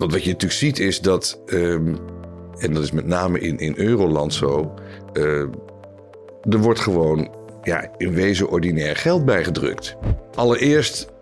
[0.00, 1.94] Want wat je natuurlijk ziet is dat, ehm,
[2.58, 4.74] en dat is met name in, in Euroland zo,
[5.12, 5.40] uh,
[6.50, 7.28] er wordt gewoon
[7.62, 9.96] ja, in wezen ordinair geld bijgedrukt.
[10.34, 11.12] Allereerst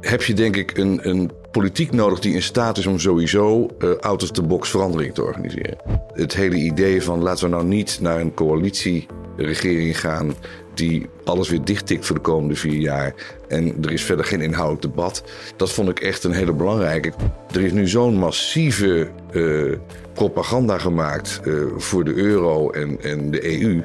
[0.00, 3.96] heb je denk ik een, een politiek nodig die in staat is om sowieso uh,
[3.96, 5.78] out of the box verandering te organiseren.
[6.12, 10.34] Het hele idee van laten we nou niet naar een coalitieregering gaan
[10.76, 13.14] die alles weer dichttikt voor de komende vier jaar.
[13.48, 15.24] En er is verder geen inhoudelijk debat.
[15.56, 17.12] Dat vond ik echt een hele belangrijke.
[17.52, 19.72] Er is nu zo'n massieve uh,
[20.12, 23.82] propaganda gemaakt uh, voor de euro en, en de EU.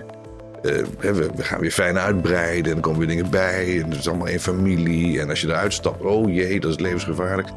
[0.63, 3.81] Uh, we, gaan weer fijn uitbreiden en er komen weer dingen bij.
[3.81, 5.19] En het is allemaal één familie.
[5.19, 7.47] En als je eruit stapt, oh jee, dat is levensgevaarlijk.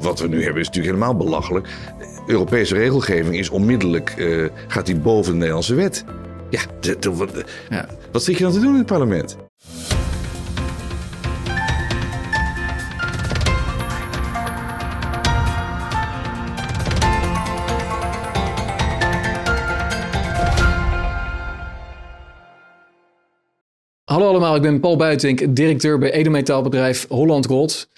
[0.00, 1.68] Wat we nu hebben is natuurlijk helemaal belachelijk.
[2.26, 4.14] Europese regelgeving is onmiddellijk,
[4.68, 6.04] gaat die boven de Nederlandse wet.
[6.54, 7.30] Ja, de, de, wat,
[7.70, 9.36] ja, wat zit je dan te doen in het parlement?
[24.04, 27.88] Hallo allemaal, ik ben Paul Buitink, directeur bij edelmetaalbedrijf Holland Gold.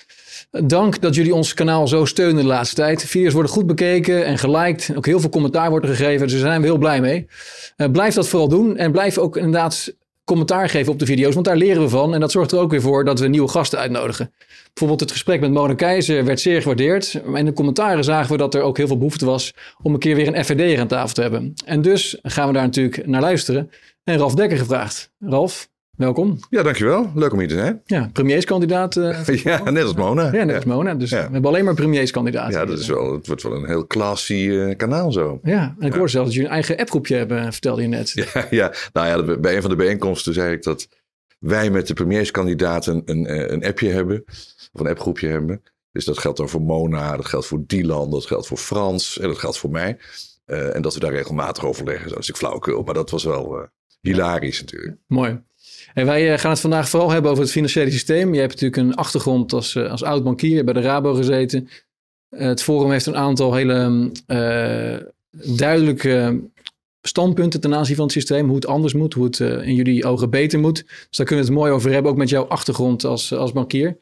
[0.64, 3.04] Dank dat jullie ons kanaal zo steunen de laatste tijd.
[3.04, 4.92] Video's worden goed bekeken en geliked.
[4.96, 7.26] Ook heel veel commentaar wordt er gegeven, dus daar zijn we heel blij mee.
[7.76, 11.46] Uh, blijf dat vooral doen en blijf ook inderdaad commentaar geven op de video's, want
[11.46, 12.14] daar leren we van.
[12.14, 14.32] En dat zorgt er ook weer voor dat we nieuwe gasten uitnodigen.
[14.66, 17.20] Bijvoorbeeld het gesprek met Mona Keizer werd zeer gewaardeerd.
[17.34, 20.16] In de commentaren zagen we dat er ook heel veel behoefte was om een keer
[20.16, 21.54] weer een FVD aan tafel te hebben.
[21.64, 23.70] En dus gaan we daar natuurlijk naar luisteren.
[24.04, 25.10] En Ralf Dekker gevraagd.
[25.18, 26.38] Ralf, Welkom.
[26.50, 27.10] Ja, dankjewel.
[27.14, 27.82] Leuk om hier te zijn.
[27.84, 28.96] Ja, premierskandidaat.
[28.96, 30.32] Uh, ja, net als Mona.
[30.32, 30.94] Ja, net als Mona.
[30.94, 32.58] Dus we hebben alleen maar premierskandidaten.
[32.58, 35.40] Ja, dat is wel, het wordt wel een heel classy uh, kanaal zo.
[35.42, 35.98] Ja, en ik ja.
[35.98, 38.12] hoorde zelfs dat jullie een eigen appgroepje hebben, vertelde je net.
[38.14, 38.72] Ja, ja.
[38.92, 40.88] nou ja, bij een van de bijeenkomsten zei ik dat
[41.38, 44.24] wij met de premierskandidaten een, een, een appje hebben.
[44.72, 45.62] Of een appgroepje hebben.
[45.92, 49.28] Dus dat geldt dan voor Mona, dat geldt voor Dylan, dat geldt voor Frans en
[49.28, 49.98] dat geldt voor mij.
[50.46, 52.08] Uh, en dat we daar regelmatig overleggen.
[52.08, 53.68] Dat is natuurlijk flauwekul, maar dat was wel
[54.00, 54.96] hilarisch natuurlijk.
[55.06, 55.40] Mooi.
[56.04, 58.34] Wij eh, gaan het vandaag vooral hebben over het financiële systeem.
[58.34, 61.68] Je hebt natuurlijk een achtergrond als, eh, als oud bankier bij de Rabo gezeten.
[62.28, 64.96] Eh, het Forum heeft een aantal hele uh,
[65.56, 66.40] duidelijke
[67.00, 68.46] standpunten ten aanzien van het systeem.
[68.46, 70.84] Hoe het anders moet, hoe het in jullie ogen beter moet.
[70.86, 74.00] Dus daar kunnen we het mooi over hebben, ook met jouw achtergrond als, als bankier.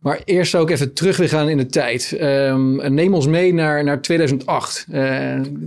[0.00, 2.16] Maar eerst zou ik even terug willen gaan in de tijd.
[2.20, 4.86] Um, neem ons mee naar, naar 2008.
[4.88, 4.94] Uh,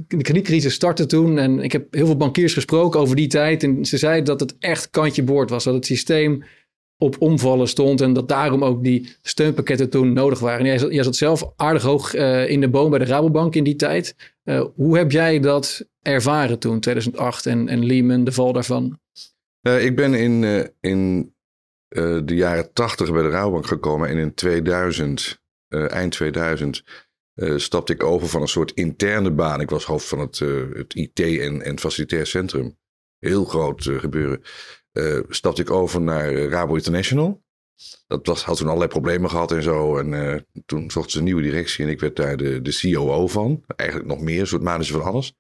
[0.08, 3.64] de kredietcrisis startte toen en ik heb heel veel bankiers gesproken over die tijd.
[3.64, 5.64] En ze zeiden dat het echt kantje boord was.
[5.64, 6.44] Dat het systeem
[6.98, 10.66] op omvallen stond en dat daarom ook die steunpakketten toen nodig waren.
[10.66, 13.64] Jij zat, jij zat zelf aardig hoog uh, in de boom bij de Rabobank in
[13.64, 14.16] die tijd.
[14.44, 19.00] Uh, hoe heb jij dat ervaren toen, 2008 en, en Lehman, de val daarvan?
[19.62, 21.34] ik ben in, in
[21.92, 24.10] uh, de jaren 80 bij de Rouwbank gekomen.
[24.10, 26.84] En in 2000, uh, eh, eind 2000,
[27.36, 29.62] uh, eh, stapte ik over van een soort interne baan.
[29.62, 30.40] Ik was hoofd van het,
[30.74, 32.78] het IT en, en facilitair centrum.
[33.20, 34.42] Heel groot gebeuren.
[35.30, 37.44] stapte ik over naar Rabo International.
[38.08, 39.98] Dat was, had toen allerlei problemen gehad en zo.
[39.98, 43.64] En toen zochten ze een nieuwe directie en ik werd daar de, de COO van.
[43.76, 45.34] Eigenlijk nog meer, een soort manager van alles.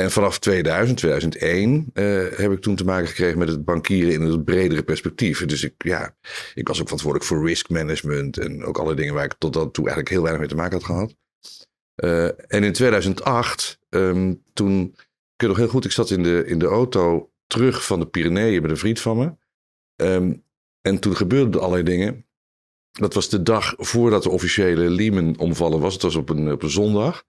[0.00, 4.20] En vanaf 2000, 2001 uh, heb ik toen te maken gekregen met het bankieren in
[4.20, 5.46] het bredere perspectief.
[5.46, 6.16] Dus ik, ja,
[6.54, 9.70] ik was ook verantwoordelijk voor risk management en ook alle dingen waar ik tot dan
[9.70, 11.16] toe eigenlijk heel weinig mee te maken had gehad.
[11.96, 12.24] Uh,
[12.54, 16.58] en in 2008, um, toen, ik weet nog heel goed, ik zat in de, in
[16.58, 19.32] de auto terug van de Pyreneeën met een vriend van me.
[20.04, 20.44] Um,
[20.80, 22.26] en toen gebeurden er allerlei dingen.
[22.90, 25.92] Dat was de dag voordat de officiële Lehman omvallen was.
[25.92, 27.24] Het was op een, op een zondag.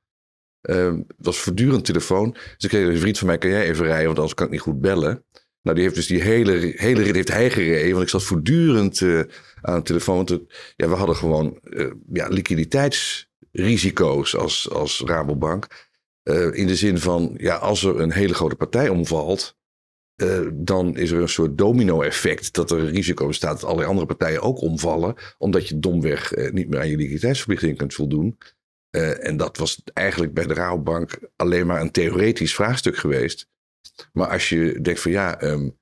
[0.67, 2.31] Uh, het was voortdurend telefoon.
[2.31, 4.51] Dus ik kreeg een vriend van mij, kan jij even rijden, want anders kan ik
[4.51, 5.23] niet goed bellen.
[5.61, 7.91] Nou, die heeft dus die hele, hele rit heeft hij gereden.
[7.91, 9.21] Want ik zat voortdurend uh,
[9.61, 10.15] aan de telefoon.
[10.15, 10.39] Want
[10.75, 15.67] ja, we hadden gewoon uh, ja, liquiditeitsrisico's als, als Rabobank.
[16.23, 19.55] Uh, in de zin van, ja, als er een hele grote partij omvalt...
[20.53, 24.41] dan is er een soort domino-effect dat er een risico bestaat dat allerlei andere partijen
[24.41, 25.15] ook omvallen.
[25.37, 28.37] Omdat je domweg niet meer aan je liquiditeitsverplichting kunt voldoen.
[28.97, 33.47] Uh, en dat was eigenlijk bij de Rabobank alleen maar een theoretisch vraagstuk geweest.
[34.13, 35.77] Maar als je denkt van ja, um,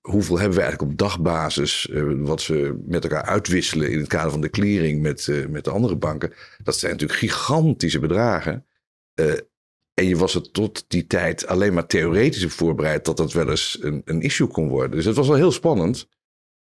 [0.00, 4.30] hoeveel hebben we eigenlijk op dagbasis uh, wat ze met elkaar uitwisselen in het kader
[4.30, 6.32] van de clearing met, uh, met de andere banken.
[6.62, 8.66] Dat zijn natuurlijk gigantische bedragen.
[9.94, 13.50] en je was er tot die tijd alleen maar theoretisch op voorbereid dat dat wel
[13.50, 14.96] eens een, een issue kon worden.
[14.96, 16.08] Dus het was wel heel spannend.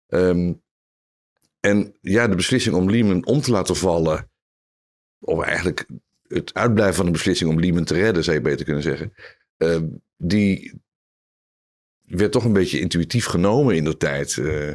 [0.08, 0.64] Um,
[1.60, 4.30] en ja, de beslissing om Lehman om te laten vallen
[5.26, 5.86] of eigenlijk
[6.28, 9.14] het uitblijven van de beslissing om Lehman te redden, zou je beter kunnen zeggen.
[9.58, 9.78] Uh,
[10.18, 10.82] die
[12.02, 14.36] werd toch een beetje intuïtief genomen in de tijd.
[14.36, 14.74] Uh,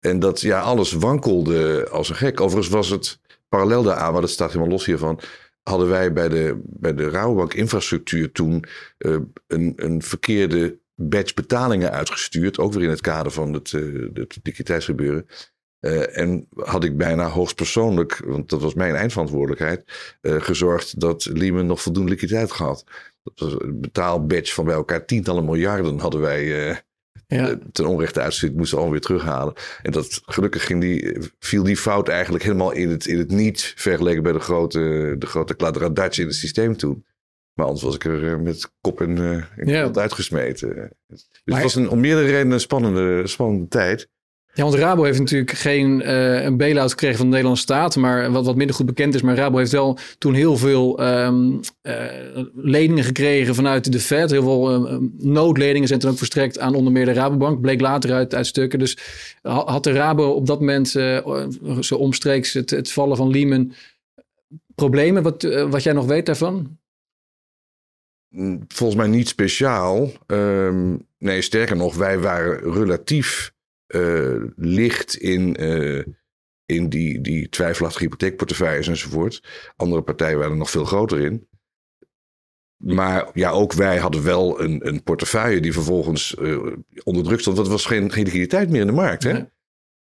[0.00, 2.40] en dat ja, alles wankelde als een gek.
[2.40, 5.20] Overigens was het parallel daaraan, maar dat staat helemaal los hiervan,
[5.62, 8.64] hadden wij bij de, bij de Rabobank infrastructuur toen
[8.98, 12.58] uh, een, een verkeerde batch betalingen uitgestuurd.
[12.58, 15.26] Ook weer in het kader van het, het liquiditeitsgebeuren.
[15.84, 19.84] Uh, en had ik bijna hoogstpersoonlijk, want dat was mijn eindverantwoordelijkheid,
[20.22, 22.84] gezorgd dat Lehman nog voldoende liquiditeit gehad.
[23.22, 26.76] Dat was een betaalbatch van bij elkaar tientallen miljarden hadden wij
[27.26, 27.58] ja.
[27.72, 29.54] ten onrechte uitstuurd, moesten alweer terughalen.
[29.82, 33.72] En dat, gelukkig ging die, viel die fout eigenlijk helemaal in het, in het niet
[33.76, 37.04] vergeleken bij de grote, de grote kladderadatje in het systeem toen.
[37.54, 39.90] Maar anders was ik er eh, met kop en, uh, ja.
[39.92, 40.92] uitgesmeten.
[41.06, 44.08] Dus het was een, om meerdere redenen een spannende, spannende tijd.
[44.54, 48.30] Ja, want Rabo heeft natuurlijk geen uh, een bail-out gekregen van de Nederlandse staat, maar
[48.30, 49.22] wat, wat minder goed bekend is.
[49.22, 51.94] Maar Rabo heeft wel toen heel veel um, uh,
[52.54, 54.30] leningen gekregen vanuit de Fed.
[54.30, 57.60] Heel veel uh, noodleningen zijn toen ook verstrekt aan onder meer de Rabobank.
[57.60, 58.78] Bleek later uit, uit stukken.
[58.78, 58.98] Dus
[59.42, 60.88] had de Rabo op dat moment
[61.80, 63.72] zo omstreeks het, het vallen van Lehman
[64.74, 65.22] problemen?
[65.22, 66.78] Wat, wat jij nog weet daarvan?
[68.68, 70.10] Volgens mij niet speciaal.
[71.18, 73.53] Nee, sterker nog, wij waren relatief
[73.94, 76.04] uh, licht in, uh,
[76.66, 79.42] in die, die twijfelachtige hypotheekportefeuilles enzovoort.
[79.76, 81.48] Andere partijen waren er nog veel groter in.
[82.76, 87.56] Maar ja, ook wij hadden wel een, een portefeuille die vervolgens uh, onder druk stond.
[87.56, 89.22] Dat was geen, geen liquiditeit meer in de markt.
[89.22, 89.42] Hè?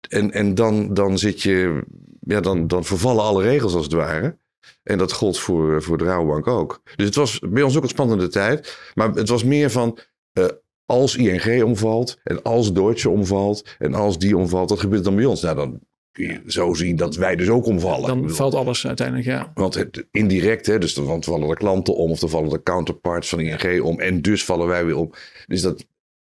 [0.08, 1.82] En, en dan, dan zit je,
[2.20, 4.38] ja, dan, dan vervallen alle regels als het ware.
[4.82, 6.82] En dat gold voor, voor de Rabobank ook.
[6.96, 8.90] Dus het was bij ons ook een spannende tijd.
[8.94, 9.98] Maar het was meer van,
[10.38, 10.46] uh,
[10.92, 15.24] als ING omvalt en als Deutsche omvalt en als die omvalt, wat gebeurt dan bij
[15.24, 15.42] ons?
[15.42, 15.80] Nou, dan
[16.12, 18.06] kun je zo zien dat wij dus ook omvallen.
[18.06, 19.50] Dan valt alles uiteindelijk, ja.
[19.54, 23.28] Want het, indirect, hè, dus dan vallen de klanten om of dan vallen de counterparts
[23.28, 25.12] van ING om en dus vallen wij weer om.
[25.46, 25.86] Dus dat,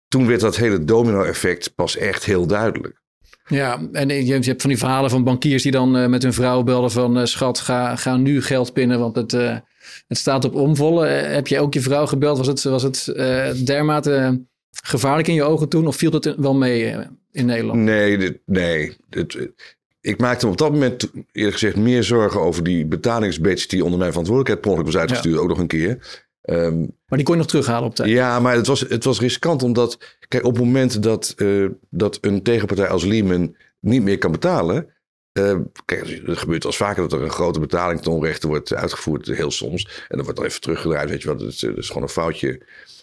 [0.07, 3.00] toen werd dat hele domino-effect pas echt heel duidelijk.
[3.47, 6.63] Ja, en je hebt van die verhalen van bankiers die dan uh, met hun vrouw
[6.63, 7.17] belden van...
[7.17, 9.31] Uh, schat, ga, ga nu geld pinnen, want het,
[10.07, 11.33] het staat op omvallen.
[11.33, 12.37] heb je ook je vrouw gebeld?
[12.37, 13.11] Was het, was het
[13.65, 14.39] dermate
[14.71, 15.87] gevaarlijk in je ogen toen?
[15.87, 17.79] Of viel dat wel mee eh, in Nederland?
[17.79, 18.95] Nee, dit, nee.
[19.09, 19.49] Dit,
[20.01, 23.99] ik maakte me op dat moment eerlijk gezegd meer zorgen over die betalingsbatch die onder
[23.99, 26.21] mijn verantwoordelijkheid per was uitgestuurd, ook nog een keer.
[26.51, 28.09] Um, maar die kon je nog terughalen op tijd?
[28.09, 32.17] Ja, maar het was, het was riskant omdat, kijk, op het moment dat, uh, dat
[32.21, 34.87] een tegenpartij als Lehman niet meer kan betalen.
[35.39, 39.27] Uh, kijk, het gebeurt als vaker dat er een grote betaling ten onrechte wordt uitgevoerd,
[39.27, 40.05] heel soms.
[40.07, 42.61] En dan wordt er even teruggedraaid, weet je wat, het is, gewoon een foutje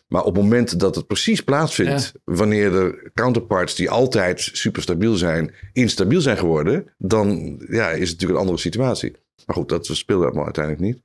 [0.08, 5.16] maar op het moment dat het precies plaatsvindt, wanneer de counterparts die altijd super stabiel
[5.16, 9.16] zijn, instabiel zijn geworden, dan ja, is het natuurlijk een andere situatie.
[9.46, 11.02] Maar goed, dat speelde allemaal uiteindelijk niet.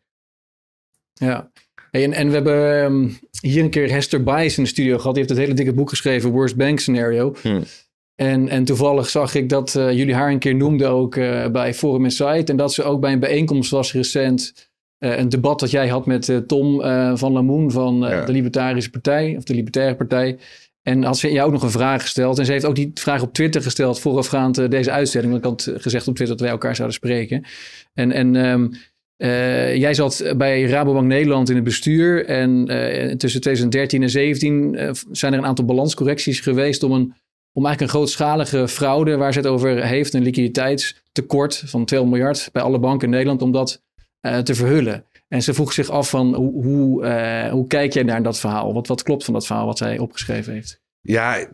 [1.13, 1.51] Ja,
[2.01, 3.09] en, en we hebben ehm,
[3.41, 5.15] hier een keer Hester Bias in de studio gehad.
[5.15, 7.35] Die heeft het hele dikke boek geschreven, Worst Bank Scenario.
[7.41, 7.63] Hmm.
[8.15, 11.73] En, en toevallig zag ik dat uh, jullie haar een keer noemden ook uh, bij
[11.73, 12.49] Forum Insight.
[12.49, 14.69] En dat ze ook bij een bijeenkomst was recent
[14.99, 16.81] uh, een debat dat jij had met Tom
[17.17, 20.37] van Lamoen van de Libertarische Partij, of de Libertaire Partij.
[20.81, 22.39] En had ze jou ook nog een vraag gesteld.
[22.39, 25.41] En ze heeft ook die vraag op Twitter gesteld voorafgaand deze uitzending.
[25.41, 27.45] Want ik had gezegd op Twitter dat wij elkaar zouden spreken.
[27.93, 28.71] En, en um,
[29.77, 32.25] jij zat bij Rabobank Nederland in het bestuur.
[32.25, 32.65] En
[33.17, 37.13] tussen 2013 en 2017 zijn er een aantal balanscorrecties geweest om een
[37.55, 42.49] om eigenlijk een grootschalige fraude waar ze het over heeft, een liquiditeitstekort van 2 miljard
[42.51, 43.83] bij alle banken in Nederland, om dat
[44.43, 45.05] te verhullen.
[45.27, 47.07] En ze vroeg zich af van hoe, hoe,
[47.51, 48.73] hoe kijk jij naar dat verhaal?
[48.73, 50.81] Wat, wat klopt van dat verhaal wat zij opgeschreven heeft?
[51.01, 51.47] Ja,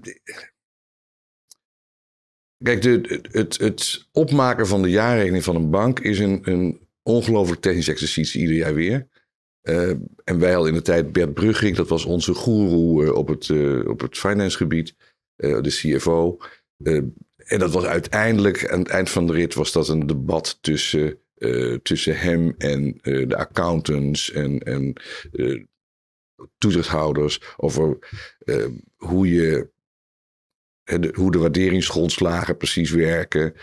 [2.64, 7.62] kijk, de, het, het opmaken van de jaarrekening van een bank is een, een ongelooflijk
[7.62, 9.08] technisch exercitie ieder jaar weer.
[9.64, 9.90] Uh,
[10.24, 13.50] en wij hadden in de tijd Bert Brugging, dat was onze goeroe op het,
[13.88, 14.96] op het finance gebied,
[15.36, 16.38] de CFO.
[17.36, 21.20] en dat was uiteindelijk, aan het eind van de rit, was dat een debat tussen
[21.82, 24.94] tussen hem en de accountants en, en
[26.58, 27.98] toezichthouders over
[28.96, 29.70] hoe je.
[31.14, 33.54] Hoe de waarderingsgrondslagen precies werken.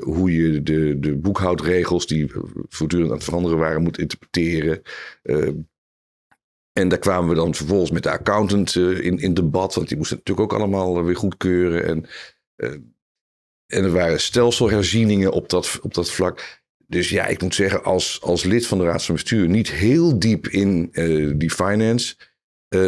[0.00, 2.30] hoe je de, de boekhoudregels die
[2.68, 4.82] voortdurend aan het veranderen waren moet interpreteren.
[6.72, 9.74] En daar kwamen we dan vervolgens met de accountant in, in debat.
[9.74, 11.84] Want die moesten natuurlijk ook allemaal weer goedkeuren.
[11.84, 12.06] En,
[13.66, 16.62] en er waren stelselherzieningen op dat, op dat vlak.
[16.86, 20.18] Dus ja, ik moet zeggen, als, als lid van de Raad van Bestuur niet heel
[20.18, 20.90] diep in
[21.36, 22.14] die finance,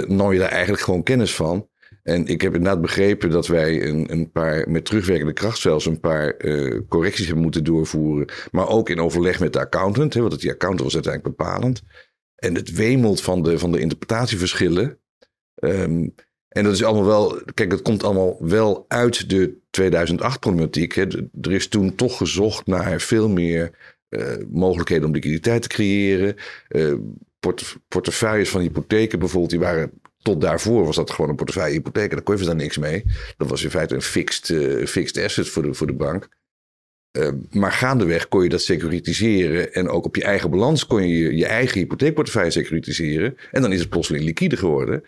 [0.06, 1.68] nam je daar eigenlijk gewoon kennis van.
[2.08, 6.00] En ik heb inderdaad begrepen dat wij een, een paar, met terugwerkende kracht zelfs, een
[6.00, 8.28] paar uh, correcties hebben moeten doorvoeren.
[8.50, 11.82] Maar ook in overleg met de accountant, hè, want die accountant was uiteindelijk bepalend.
[12.34, 14.98] En het wemelt van de, van de interpretatieverschillen.
[15.54, 16.14] Um,
[16.48, 20.96] en dat is allemaal wel, kijk, het komt allemaal wel uit de 2008-problematiek.
[21.40, 23.70] Er is toen toch gezocht naar veel meer
[24.50, 26.34] mogelijkheden om liquiditeit te creëren.
[27.38, 29.92] Port portefeuilles van hypotheken bijvoorbeeld, die waren
[30.32, 32.10] tot daarvoor was dat gewoon een portefeuille hypotheek.
[32.10, 33.04] Daar kon je daar niks mee.
[33.36, 34.46] Dat was in feite een fixed,
[34.88, 36.28] fixed asset voor de, voor de bank.
[37.18, 39.72] Uh, maar gaandeweg kon je dat securitiseren.
[39.72, 43.36] En ook op je eigen balans kon je je eigen hypotheekportefeuille securitiseren.
[43.50, 45.04] En dan is het plotseling liquide geworden.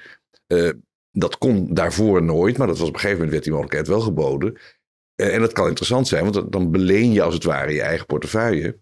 [0.47, 0.71] Uh,
[1.13, 4.01] dat kon daarvoor nooit, maar dat was op een gegeven moment werd die mogelijkheid wel
[4.01, 4.59] geboden.
[5.17, 8.07] Uh, en dat kan interessant zijn, want dan beleen je als het ware je eigen
[8.07, 8.79] portefeuille.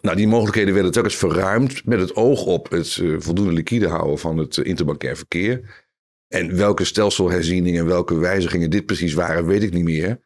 [0.00, 4.38] Nou, die mogelijkheden werden telkens verruimd met het oog op het voldoende liquide houden van
[4.38, 5.84] het interbankair verkeer.
[6.28, 10.20] En welke stelselherzieningen en welke wijzigingen dit precies waren, weet ik niet meer.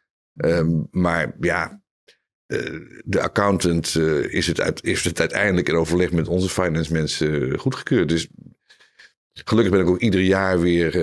[0.44, 1.82] Um, maar ja,
[2.46, 6.92] uh, de accountant uh, is, het uit, is het uiteindelijk in overleg met onze finance
[6.92, 8.08] mensen uh, goedgekeurd.
[8.08, 8.28] Dus
[9.32, 10.94] gelukkig ben ik ook ieder jaar weer,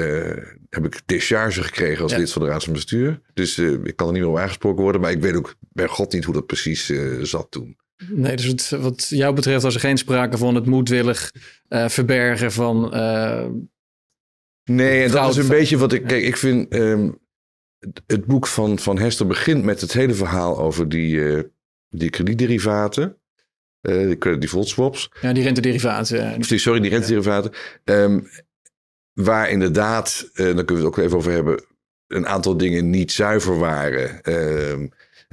[0.69, 2.17] heb ik discharge gekregen als ja.
[2.17, 3.21] lid van de raad van bestuur.
[3.33, 6.13] Dus ik kan er niet meer op aangesproken worden, maar ik weet ook bij god
[6.13, 6.91] niet hoe dat precies
[7.21, 7.77] zat toen.
[8.07, 11.31] Nee, dus het, wat jou betreft was er geen sprake van het moedwillig
[11.69, 12.89] verbergen van...
[14.63, 16.07] nee, en dat is een beetje wat ik...
[16.07, 16.75] Kijk, ik vind...
[16.75, 17.21] Um,
[18.07, 21.43] het boek van, van Hester begint met het hele verhaal over die, uh,
[21.89, 23.17] die kredietderivaten.
[23.81, 25.11] Die credit swaps.
[25.21, 26.43] Ja, die rentederivaten.
[26.43, 27.51] Sorry, die rentederivaten.
[27.83, 28.29] Um,
[29.13, 31.65] waar inderdaad, daar kunnen we het ook even over hebben,
[32.07, 34.19] een aantal dingen niet zuiver waren.
[34.23, 34.87] Uh,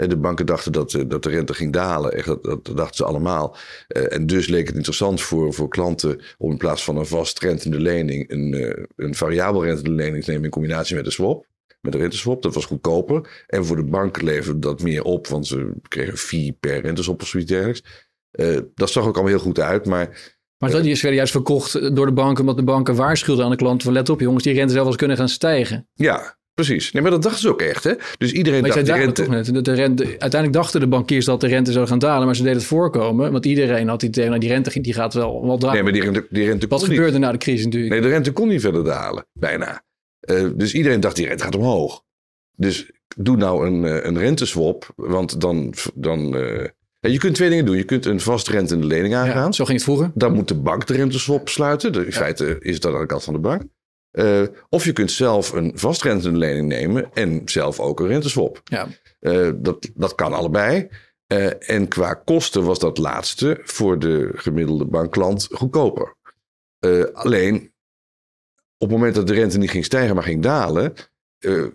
[0.08, 2.12] de banken dachten dat, dat de rente ging dalen.
[2.12, 3.56] Echt, dat, dat, dachten ze allemaal.
[3.88, 7.38] Uh, en dus leek het interessant voor, voor klanten om in plaats van een vast
[7.38, 11.48] rentende lening een, uh, een variabel rentende lening te nemen in combinatie met een swap
[11.80, 12.42] met de renteswap.
[12.42, 13.44] Dat was goedkoper.
[13.46, 17.28] En voor de bank leverde dat meer op, want ze kregen fee per renteswap of
[17.28, 17.82] zoiets dergelijks.
[18.32, 20.38] Uh, dat zag ook allemaal heel goed uit, maar...
[20.58, 23.56] Maar dat is werden juist verkocht door de banken, omdat de banken waarschuwden aan de
[23.56, 25.88] klant van let op jongens, die rente zelfs kunnen gaan stijgen.
[25.94, 26.92] Ja, Precies.
[26.92, 27.84] Nee, maar dat dachten ze ook echt.
[27.84, 27.94] Hè?
[28.18, 29.22] Dus iedereen maar dacht de rente...
[29.22, 30.04] Toch net, de rente...
[30.04, 33.32] Uiteindelijk dachten de bankiers dat de rente zou gaan dalen, maar ze deden het voorkomen.
[33.32, 35.74] Want iedereen had die tegen, nou, die rente die gaat wel, wel dalen.
[35.74, 37.92] Nee, maar die rente, die rente Wat gebeurde na de crisis natuurlijk?
[37.92, 39.82] Nee, de rente kon niet verder dalen, bijna.
[40.30, 42.02] Uh, dus iedereen dacht die rente gaat omhoog.
[42.56, 45.74] Dus doe nou een, eh, een renteswap, want dan.
[45.94, 46.64] dan uh,
[47.00, 47.76] je kunt twee dingen doen.
[47.76, 49.44] Je kunt een vastrentende lening aangaan.
[49.44, 50.10] Ja, zo ging het vroeger.
[50.14, 51.94] Dan moet de bank de renteswap sluiten.
[51.94, 52.10] In ja.
[52.10, 53.62] feite is dat aan de kant van de bank.
[54.12, 58.60] Uh, of je kunt zelf een vastrentende lening nemen en zelf ook een renteswap.
[58.64, 58.88] Ja.
[59.20, 60.88] Uh, dat, dat kan allebei.
[61.32, 66.16] Uh, en qua kosten was dat laatste voor de gemiddelde bankklant goedkoper.
[67.12, 67.72] alleen
[68.78, 70.94] op het moment dat de rente niet ging stijgen, maar ging dalen,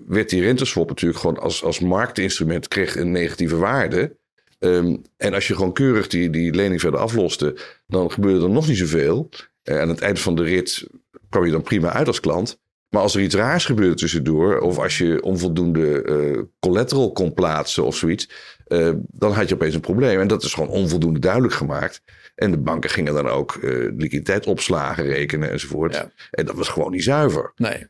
[0.08, 4.18] werd die renteswap natuurlijk gewoon als, als marktinstrument kreeg een negatieve waarde.
[4.60, 8.68] Um, en als je gewoon keurig die, die lening verder afloste, dan gebeurde er nog
[8.68, 9.30] niet zoveel.
[9.64, 10.88] Uh, aan het eind van de rit
[11.30, 12.60] kwam je dan prima uit als klant.
[12.90, 17.86] Maar als er iets raars gebeurde tussendoor, of als je onvoldoende uh, collateral kon plaatsen
[17.86, 18.30] of zoiets,
[18.68, 20.20] uh, dan had je opeens een probleem.
[20.20, 22.02] En dat is gewoon onvoldoende duidelijk gemaakt.
[22.36, 25.94] En de banken gingen dan ook uh, liquiditeitsopslagen rekenen enzovoort.
[25.96, 26.12] Ja.
[26.32, 27.52] En dat was gewoon niet zuiver.
[27.56, 27.88] Nee.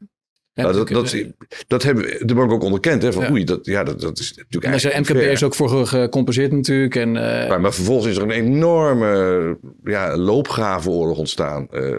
[0.54, 1.16] Nou, dat, dat,
[1.68, 3.02] dat, hebben de bank ook onderkend.
[3.02, 3.32] Hè, van, ja.
[3.32, 5.10] Oei, dat, ja, dat, dat is natuurlijk eigenlijk.
[5.10, 6.96] MKB is ook voor gecompenseerd natuurlijk.
[6.96, 7.48] En, uh...
[7.50, 11.68] maar, maar, vervolgens is er een enorme ja, loopgravenoorlog ontstaan.
[11.72, 11.96] Uh,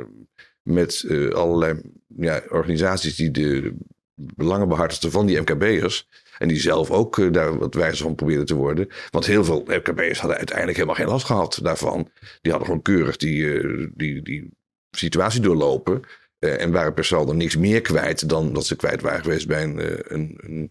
[0.66, 1.80] met uh, allerlei
[2.16, 3.74] ja, organisaties die de
[4.14, 6.08] belangen behartigden van die MKB'ers.
[6.38, 8.88] En die zelf ook daar wat wijzer van probeerden te worden.
[9.10, 12.10] Want heel veel MKB'ers hadden uiteindelijk helemaal geen last gehad daarvan.
[12.40, 13.62] Die hadden gewoon keurig die,
[13.94, 14.50] die, die
[14.90, 16.02] situatie doorlopen.
[16.38, 20.34] En waren per saldo niks meer kwijt dan dat ze kwijt waren geweest bij een,
[20.38, 20.70] een,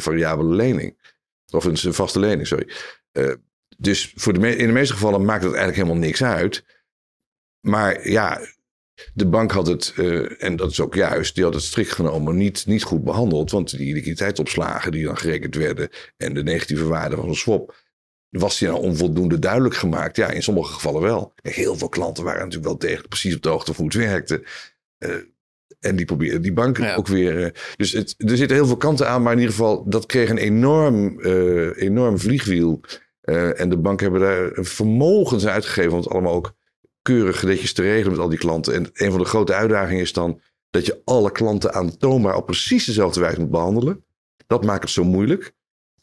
[0.00, 0.96] variabele lening.
[1.50, 2.68] Of een, vaste lening, sorry.
[3.76, 6.64] dus voor de in de meeste gevallen maakt het eigenlijk helemaal niks uit.
[7.60, 8.40] Maar ja,
[9.14, 9.94] de bank had het,
[10.38, 13.50] en dat is ook juist, die had het strikt genomen niet, niet goed behandeld.
[13.50, 17.74] Want die liquiditeitsopslagen die dan gerekend werden en de negatieve waarde van zo'n swap,
[18.40, 20.16] was die nou onvoldoende duidelijk gemaakt?
[20.16, 21.32] Ja, in sommige gevallen wel.
[21.42, 24.44] Heel veel klanten waren natuurlijk wel tegen precies op de hoogte van hoe het werkte.
[24.98, 25.14] Uh,
[25.80, 26.94] en die proberen die bank ja.
[26.94, 27.40] ook weer.
[27.40, 30.30] Uh, dus het, er zitten heel veel kanten aan, maar in ieder geval, dat kreeg
[30.30, 31.20] een enorm,
[31.74, 32.80] enorm vliegwiel.
[33.56, 36.54] en de banken hebben daar vermogens uitgegeven het allemaal ook
[37.04, 38.74] keurig netjes te regelen met al die klanten.
[38.74, 42.84] En een van de grote uitdagingen is dan dat je alle klanten aantoonbaar op precies
[42.84, 44.04] dezelfde wijze moet behandelen.
[44.46, 45.52] Dat maakt het zo moeilijk.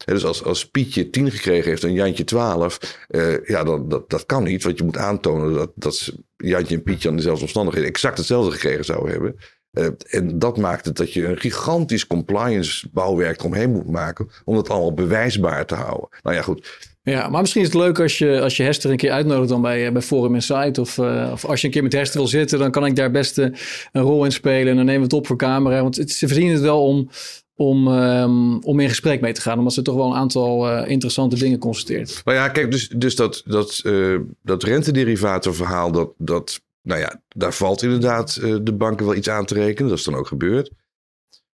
[0.05, 4.25] dus als, als Pietje 10 gekregen heeft en Jantje 12, uh, ja, dan, dat, dat
[4.25, 4.63] kan niet.
[4.63, 8.85] Want je moet aantonen dat, dat Jantje en Pietje aan dezelfde omstandigheden exact hetzelfde gekregen
[8.85, 9.35] zouden hebben.
[9.71, 14.29] Uh, en dat maakt het dat je een gigantisch compliance bouwwerk eromheen moet maken.
[14.45, 16.09] om dat allemaal bewijsbaar te houden.
[16.21, 16.90] Nou ja, goed.
[17.03, 19.61] Ja, maar misschien is het leuk als je, als je Hester een keer uitnodigt dan
[19.61, 20.77] bij, bij Forum Insight.
[20.77, 23.11] Of, uh, of als je een keer met Hester wil zitten, dan kan ik daar
[23.11, 23.55] best een
[23.91, 24.67] rol in spelen.
[24.69, 25.81] En dan nemen we het op voor camera.
[25.81, 27.09] Want het, ze verdienen het wel om,
[27.55, 29.57] om, um, om in gesprek mee te gaan.
[29.57, 32.21] Omdat ze toch wel een aantal interessante dingen constateert.
[32.25, 37.53] Maar ja, kijk, dus, dus dat, dat, uh, dat rentederivatenverhaal, dat, dat, nou ja, daar
[37.53, 39.89] valt inderdaad de banken wel iets aan te rekenen.
[39.89, 40.71] Dat is dan ook gebeurd.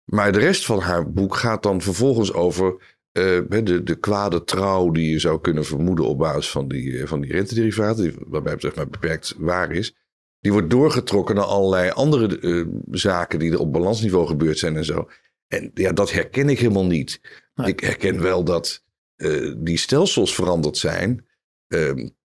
[0.05, 5.11] Maar de rest van haar boek gaat dan vervolgens over de, de kwade trouw die
[5.11, 8.75] je zou kunnen vermoeden op basis van die, van die rentederivaten, die waarbij het zeg
[8.75, 9.95] maar beperkt waar is.
[10.41, 15.09] Die wordt doorgetrokken naar allerlei andere zaken die er op balansniveau gebeurd zijn en zo.
[15.49, 17.21] En ja, dat herken ik helemaal niet.
[17.65, 18.85] Ik herken wel dat
[19.17, 21.27] uh, die stelsels veranderd zijn.
[21.69, 22.17] Um,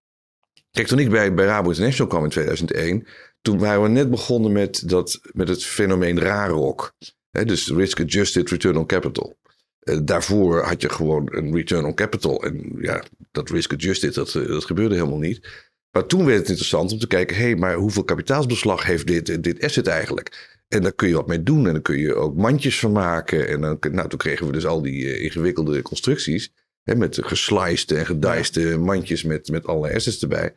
[0.71, 3.07] kijk, toen ik bij, bij Rabo International kwam in 2001,
[3.41, 6.93] toen waren we net begonnen met, dat, met het fenomeen RAROC.
[7.29, 9.37] Hè, dus Risk Adjusted Return on Capital.
[9.83, 12.43] Uh, daarvoor had je gewoon een return on capital.
[12.43, 15.69] En ja, dat risk adjusted, dat, uh, dat gebeurde helemaal niet.
[15.91, 19.43] Maar toen werd het interessant om te kijken, hé, hey, maar hoeveel kapitaalsbeslag heeft dit,
[19.43, 20.59] dit asset eigenlijk?
[20.67, 21.67] En daar kun je wat mee doen.
[21.67, 23.47] En dan kun je ook mandjes van maken.
[23.47, 26.53] En dan, nou, toen kregen we dus al die uh, ingewikkelde constructies.
[26.83, 30.55] Hè, met gesliced en gediced mandjes met, met allerlei assets erbij.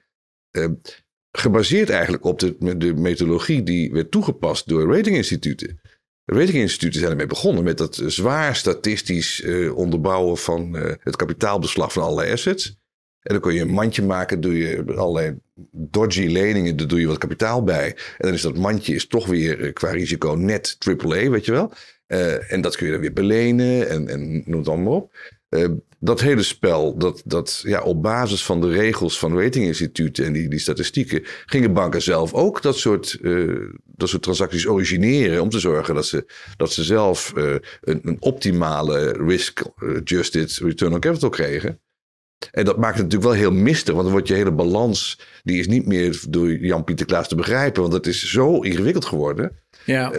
[0.53, 0.67] Uh,
[1.33, 5.81] gebaseerd eigenlijk op de, de methodologie die werd toegepast door ratinginstituten.
[6.25, 12.33] Ratinginstituten zijn ermee begonnen met dat zwaar statistisch uh, onderbouwen van het kapitaalbeslag van allerlei
[12.33, 12.83] assets.
[13.25, 15.39] En dan kun je een mandje maken, doe je allerlei
[15.71, 17.87] dodgy leningen, daar doe je wat kapitaal bij.
[17.87, 21.53] En dan is dat mandje is toch weer eh, qua risico net AAA, weet je
[21.53, 21.73] wel.
[22.49, 25.15] En dat kun je dan weer belenen en, en noem het allemaal op.
[25.55, 25.69] Uh,
[25.99, 30.49] dat hele spel, dat, dat ja, op basis van de regels van ratinginstituten en die,
[30.49, 35.59] die statistieken, gingen banken zelf ook dat soort, uh, dat soort transacties origineren om te
[35.59, 36.25] zorgen dat ze,
[36.57, 37.61] dat ze zelf een,
[38.03, 41.81] een optimale risk-adjusted return on capital kregen.
[42.51, 45.59] En dat maakt het natuurlijk wel heel mistig, want dan wordt je hele balans, die
[45.59, 49.59] is niet meer door Jan-Pieter Klaas te begrijpen, want het is zo ingewikkeld geworden.
[49.85, 50.13] Ja.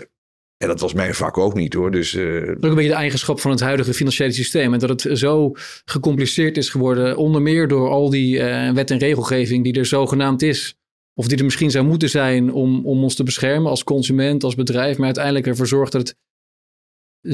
[0.58, 1.92] En dat was mijn vak ook niet hoor.
[1.92, 2.50] Dus, uh...
[2.50, 4.74] Ook een beetje de eigenschap van het huidige financiële systeem.
[4.74, 5.52] En dat het zo
[5.86, 10.42] gecompliceerd is geworden, onder meer door al die uh, wet en regelgeving die er zogenaamd
[10.42, 10.78] is.
[11.14, 14.56] Of die er misschien zou moeten zijn om, om ons te beschermen als consument, als
[14.56, 14.98] bedrijf.
[14.98, 16.18] Maar uiteindelijk ervoor zorgt dat het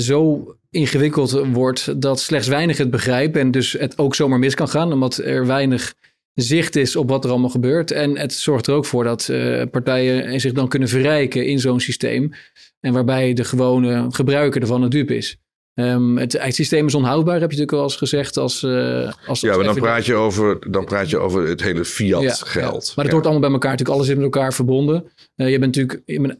[0.03, 4.69] zo ingewikkeld wordt dat slechts weinig het begrijpen en dus het ook zomaar mis kan
[4.69, 5.93] gaan, omdat er weinig
[6.33, 7.91] zicht is op wat er allemaal gebeurt.
[7.91, 11.79] En het zorgt er ook voor dat uh, partijen zich dan kunnen verrijken in zo'n
[11.79, 12.31] systeem
[12.79, 15.37] en waarbij de gewone gebruiker ervan een dupe is.
[15.73, 18.37] Um, het, het, systeem is onhoudbaar, heb je natuurlijk wel eens gezegd.
[18.37, 21.85] Als, uh, als ja, maar dan praat, je over, dan praat je over het hele
[21.85, 22.87] fiat-geld.
[22.87, 23.71] Ja, maar het hoort allemaal bij elkaar.
[23.71, 25.11] Natuurlijk, alles is met elkaar verbonden.
[25.35, 26.39] Uh, je bent natuurlijk, je bent,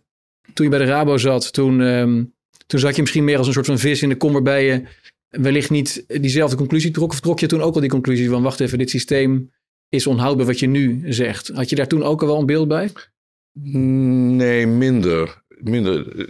[0.54, 2.34] toen je bij de Rabo zat, toen um,
[2.72, 4.84] toen zat je misschien meer als een soort van vis in de kom waarbij je
[5.30, 7.12] wellicht niet diezelfde conclusie trok.
[7.12, 9.52] Of trok je toen ook al die conclusie van wacht even, dit systeem
[9.92, 11.48] is onhoudbaar wat je nu zegt.
[11.48, 12.92] Had je daar toen ook al wel een beeld bij?
[13.54, 15.44] Nee, minder.
[15.48, 16.30] minder.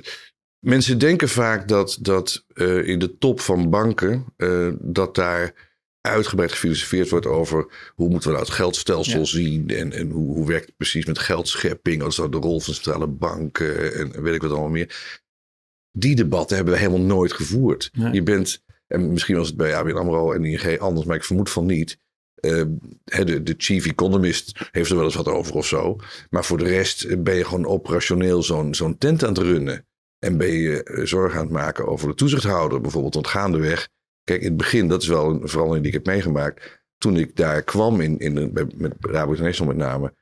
[0.59, 5.69] Mensen denken vaak dat, dat uh, in de top van banken, uh, dat daar
[6.01, 9.25] uitgebreid gefilosofeerd wordt over hoe moeten we nou het geldstelsel ja.
[9.25, 12.59] zien en, en hoe, hoe werkt het precies met geldschepping, wat is nou de rol
[12.59, 15.19] van centrale banken en weet ik wat allemaal meer
[15.91, 17.89] die debatten hebben we helemaal nooit gevoerd.
[18.11, 21.49] Je bent, en misschien was het bij ABN AMRO en ING anders, maar ik vermoed
[21.49, 21.97] van niet.
[22.41, 22.63] Uh,
[23.03, 25.95] de, de, chief economist heeft er wel eens wat over of zo.
[26.29, 29.85] Maar voor de rest ben je gewoon operationeel zo'n zo'n tent aan het runnen.
[30.19, 33.89] En ben je uh, zorg aan het maken over de toezichthouder, bijvoorbeeld ontgaandeweg.
[34.23, 36.83] Kijk, in het begin, dat is wel een verandering die ik heb meegemaakt.
[36.97, 40.13] Toen ik daar kwam, in, in, met Rabo met name,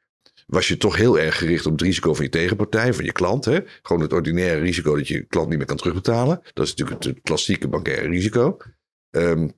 [0.47, 3.45] was je toch heel erg gericht op het risico van je tegenpartij, van je klant.
[3.45, 3.59] Hè?
[3.81, 6.41] Gewoon het ordinaire risico dat je klant niet meer kan terugbetalen.
[6.53, 8.57] Dat is natuurlijk het klassieke bankaire risico.
[9.11, 9.53] Um,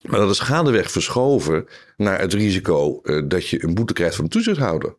[0.00, 4.24] maar dat is gaandeweg verschoven naar het risico uh, dat je een boete krijgt van
[4.24, 4.96] de toezichthouder.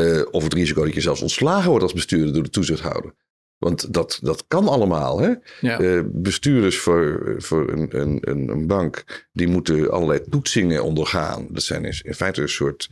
[0.00, 3.14] Uh, of het risico dat je zelfs ontslagen wordt als bestuurder door de toezichthouder.
[3.58, 5.20] Want dat, dat kan allemaal.
[5.20, 5.34] Hè?
[5.60, 5.80] Ja.
[5.80, 11.46] Uh, bestuurders voor, voor een, een, een, bank, die moeten allerlei toetsingen ondergaan.
[11.50, 12.88] Dat zijn in, in feite een soort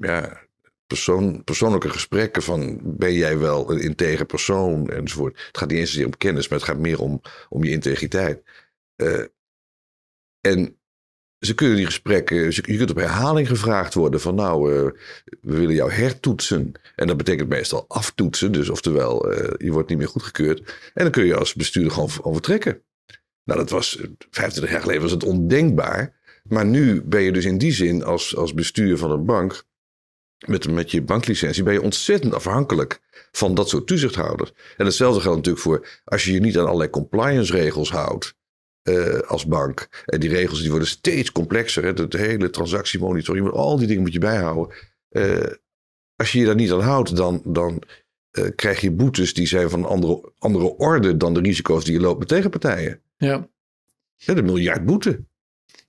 [0.00, 0.40] ja,
[0.86, 5.42] persoon, persoonlijke gesprekken van ben jij wel een integer persoon enzovoort.
[5.46, 8.42] Het gaat niet eens om kennis, maar het gaat meer om, om je integriteit.
[8.96, 9.24] Uh,
[10.42, 10.76] en
[11.38, 14.90] ze kunnen die gesprekken, je kunt op herhaling gevraagd worden van nou, uh,
[15.40, 16.72] we willen jou hertoetsen.
[16.96, 20.58] En dat betekent meestal aftoetsen, dus oftewel uh, je wordt niet meer goedgekeurd.
[20.94, 22.82] En dan kun je als bestuurder gewoon overtrekken.
[23.44, 23.98] Nou, dat was
[24.30, 26.20] 25 jaar geleden was het ondenkbaar.
[26.42, 29.64] Maar nu ben je dus in die zin als, als bestuur van een bank
[30.46, 33.00] met, met je banklicentie ben je ontzettend afhankelijk
[33.32, 34.52] van dat soort toezichthouders.
[34.76, 38.34] En hetzelfde geldt natuurlijk voor als je je niet aan allerlei compliance regels houdt.
[38.88, 40.04] Uh, als bank.
[40.04, 41.84] En die regels die worden steeds complexer.
[41.84, 41.92] Hè?
[41.92, 44.76] De, hele transactiemonitoring, al die dingen moet je bijhouden.
[45.10, 45.46] Uh,
[46.16, 47.82] als je je daar niet aan houdt, dan, dan
[48.30, 51.94] eh, krijg je boetes die zijn van een andere, andere orde dan de risico's die
[51.94, 53.00] je loopt met tegenpartijen.
[53.16, 53.48] Ja.
[54.16, 55.24] Ja, de miljard boete.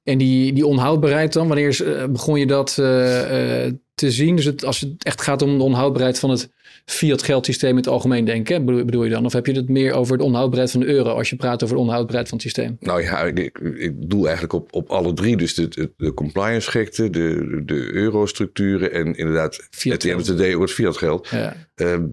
[0.04, 4.36] En die, die onhoudbaarheid dan, wanneer eh, begon je dat eh, eh, te zien?
[4.36, 6.52] Dus het, als het echt gaat om de onhoudbaarheid van het
[6.86, 9.26] fiat geldsysteem in het algemeen denken, bedoel, bedoel je dan?
[9.26, 11.76] Of heb je het meer over de onhoudbaarheid van de euro als je praat over
[11.76, 12.78] de onhoudbaarheid van het systeem?
[12.80, 15.38] Nou ja, ik, ik, ik doe eigenlijk op, op alle drie.
[15.38, 20.72] Dus de, de, de compliance gekte, de, de eurostructuren en inderdaad Fiat het ook het
[20.72, 21.28] fiat geld.
[21.28, 21.56] Ja.
[21.76, 22.06] Ehm,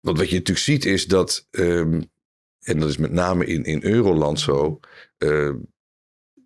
[0.00, 2.00] want wat je natuurlijk ziet is dat, ehm,
[2.60, 4.80] en dat is met name in, in Euroland zo,
[5.18, 5.56] ehm,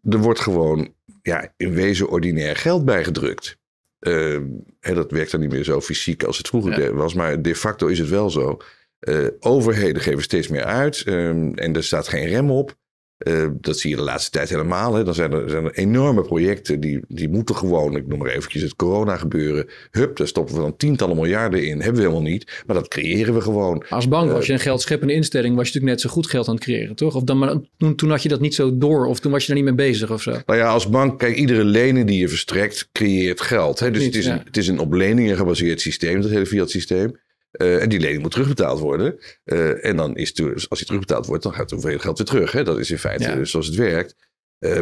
[0.02, 3.58] er wordt gewoon ja, in wezen ordinair geld bijgedrukt.
[3.98, 4.44] Ehm,
[4.80, 6.92] en dat werkt dan niet meer zo fysiek als het vroeger Ja.
[6.92, 8.56] was, maar de facto is het wel zo.
[8.98, 12.76] Eh, overheden geven steeds meer uit ehm, en er staat geen rem op.
[13.18, 14.94] Eh, dat zie je de laatste tijd helemaal.
[14.94, 15.04] Hè.
[15.04, 18.62] Dan zijn er, zijn er enorme projecten die, die moeten gewoon, ik noem maar eventjes
[18.62, 19.66] het corona gebeuren.
[19.90, 21.76] Hup, daar stoppen we dan tientallen miljarden in.
[21.76, 23.84] Hebben we helemaal niet, maar dat creëren we gewoon.
[23.88, 26.54] Als bank was je een geldscheppende instelling, was je natuurlijk net zo goed geld aan
[26.54, 27.14] het creëren, toch?
[27.14, 29.48] Of dan, maar toen, toen had je dat niet zo door, of toen was je
[29.48, 30.30] er niet mee bezig of zo.
[30.46, 33.78] Nou ja, als bank, kijk, iedere lening die je verstrekt, creëert geld.
[33.78, 33.90] Hè?
[33.90, 34.38] Dus Niet, het, is ja.
[34.38, 37.16] een, het is een op leningen gebaseerd systeem, dat hele fiat systeem.
[37.50, 39.18] Eh, en die lening moet terugbetaald worden.
[39.44, 42.18] Eh, en dan is het, dus, als die terugbetaald wordt, dan gaat de hoeveelheid geld
[42.18, 42.52] weer terug.
[42.52, 42.64] Hè?
[42.64, 43.44] Dat is in feite Ja.
[43.44, 44.14] zoals het werkt.
[44.58, 44.80] Eh,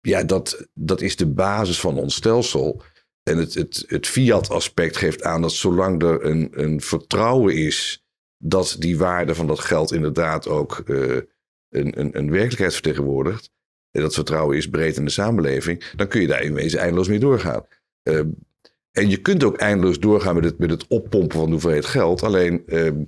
[0.00, 2.82] ja, dat, dat is de basis van ons stelsel.
[3.22, 8.04] En het, het, het fiat-aspect geeft aan dat zolang er een, een vertrouwen is
[8.36, 11.28] dat die waarde van dat geld inderdaad ook een,
[11.68, 13.50] een, een werkelijkheid vertegenwoordigt.
[13.90, 17.08] En dat vertrouwen is breed in de samenleving, dan kun je daar in wezen eindeloos
[17.08, 17.66] mee doorgaan.
[18.98, 22.22] En je kunt ook eindeloos doorgaan met het, met het oppompen van de hoeveelheid geld.
[22.22, 23.00] Alleen ehm,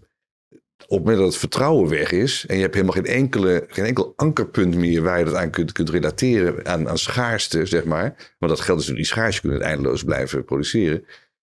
[0.87, 3.85] op het moment dat het vertrouwen weg is en je hebt helemaal geen, enkele, geen
[3.85, 8.35] enkel ankerpunt meer waar je dat aan kunt, kunt relateren aan, aan schaarste, zeg maar.
[8.39, 11.05] Want dat geld is natuurlijk niet schaars, je kunt het eindeloos blijven produceren.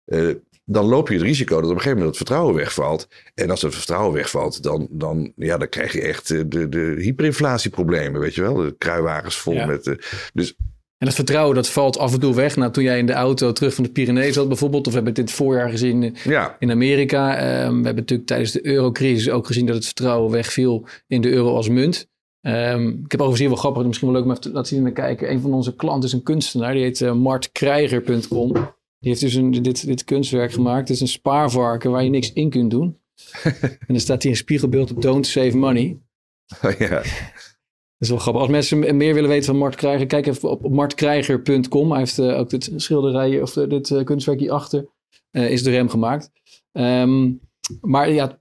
[0.05, 0.29] Eh,
[0.65, 3.07] dan loop je het risico dat op een gegeven moment het vertrouwen wegvalt.
[3.35, 6.95] En als het vertrouwen wegvalt, dan, dan, ja, dan krijg je echt eh, de, de
[6.97, 8.53] hyperinflatieproblemen, weet je wel.
[8.53, 9.65] De kruiwagens vol Ja.
[9.65, 9.87] met...
[9.87, 9.95] eh,
[10.33, 10.55] dus
[10.99, 12.55] En dat vertrouwen, dat valt af en toe weg.
[12.55, 15.15] Nou, toen jij in de auto terug van de Pyreneeën zat bijvoorbeeld, of we hebben
[15.15, 17.35] het dit voorjaar gezien eh, ja, in Amerika.
[17.35, 21.29] Ehm, we hebben natuurlijk tijdens de eurocrisis ook gezien dat het vertrouwen wegviel in de
[21.29, 22.09] euro als munt.
[22.41, 24.85] Ehm, ik heb overigens hier wel grappig, misschien wel leuk om even te laten zien
[24.85, 25.31] en kijken.
[25.31, 28.53] Een van onze klanten is een kunstenaar, die heet uh, martkrijger.com.
[28.99, 30.87] Die heeft dus een, dit, dit kunstwerk gemaakt.
[30.87, 32.97] Het is een spaarvarken waar je niks in kunt doen.
[33.61, 35.97] en dan staat hier een spiegelbeeld op Don't Save Money.
[36.77, 37.01] ja.
[37.99, 38.41] Dat is wel grappig.
[38.41, 41.89] Als mensen meer willen weten van Mart Krijger, kijk even op, martkrijger.com.
[41.89, 44.89] Hij heeft eh, ook dit schilderij, of eh, dit eh, kunstwerk hierachter,
[45.31, 46.31] eh is door hem gemaakt.
[46.71, 47.31] Ehm,
[47.81, 48.39] maar ja,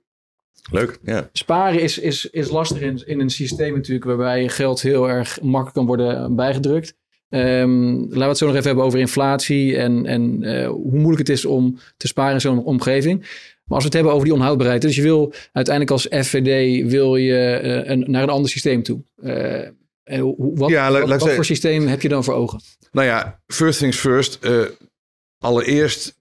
[0.71, 0.99] leuk.
[1.03, 1.29] Ja.
[1.33, 5.75] sparen is, is, is lastig in, in een systeem natuurlijk waarbij geld heel erg makkelijk
[5.75, 6.97] kan worden bijgedrukt.
[7.29, 11.29] Ehm, laten we het zo nog even hebben over inflatie en, en hoe moeilijk het
[11.29, 13.27] is om te sparen in zo'n omgeving.
[13.69, 14.83] Maar als we het hebben over die onhoudbaarheid.
[14.83, 19.03] Dus je wil uiteindelijk als FVD wil je, eh, een, naar een ander systeem toe.
[19.23, 22.61] Eh, wat, Ja, wat, voor systeem heb je dan voor ogen?
[22.93, 24.39] Nou ja, first things first.
[24.45, 24.65] eh,
[25.39, 26.21] allereerst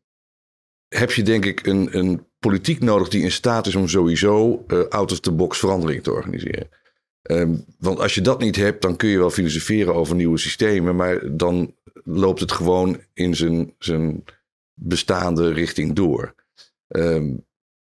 [0.87, 5.11] heb je denk ik een, een politiek nodig die in staat is om sowieso out
[5.11, 6.69] of the box verandering te organiseren.
[7.21, 10.95] Ehm, want als je dat niet hebt, dan kun je wel filosoferen over nieuwe systemen,
[10.95, 14.23] maar dan loopt het gewoon in zijn, zijn
[14.73, 16.35] bestaande richting door.
[16.87, 17.35] Ehm,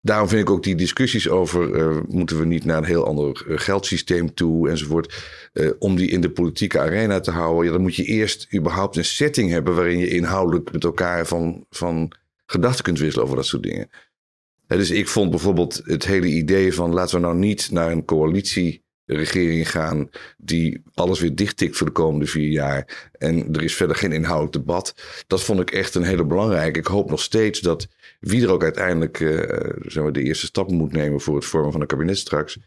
[0.02, 3.46] daarom vind ik ook die discussies over eh, moeten we niet naar een heel ander
[3.48, 5.26] eh, geldsysteem toe enzovoort.
[5.54, 8.96] eh, om die in de politieke arena te houden, ja, dan moet je eerst überhaupt
[8.96, 12.12] een setting hebben waarin je inhoudelijk met elkaar van, van
[12.46, 13.90] gedachten kunt wisselen over dat soort dingen.
[14.68, 18.06] Hè, dus ik vond bijvoorbeeld het hele idee van laten we nou niet naar een
[18.06, 23.96] coalitieregering gaan die alles weer dichttikt voor de komende vier jaar en er is verder
[23.96, 24.96] geen inhoudelijk debat.
[25.28, 26.80] Dat vond ik echt een hele belangrijke.
[26.80, 27.88] Ik hoop nog steeds dat
[28.20, 31.72] wie er ook uiteindelijk eh, zeg maar, de eerste stap moet nemen voor het vormen
[31.72, 32.60] van een kabinet straks,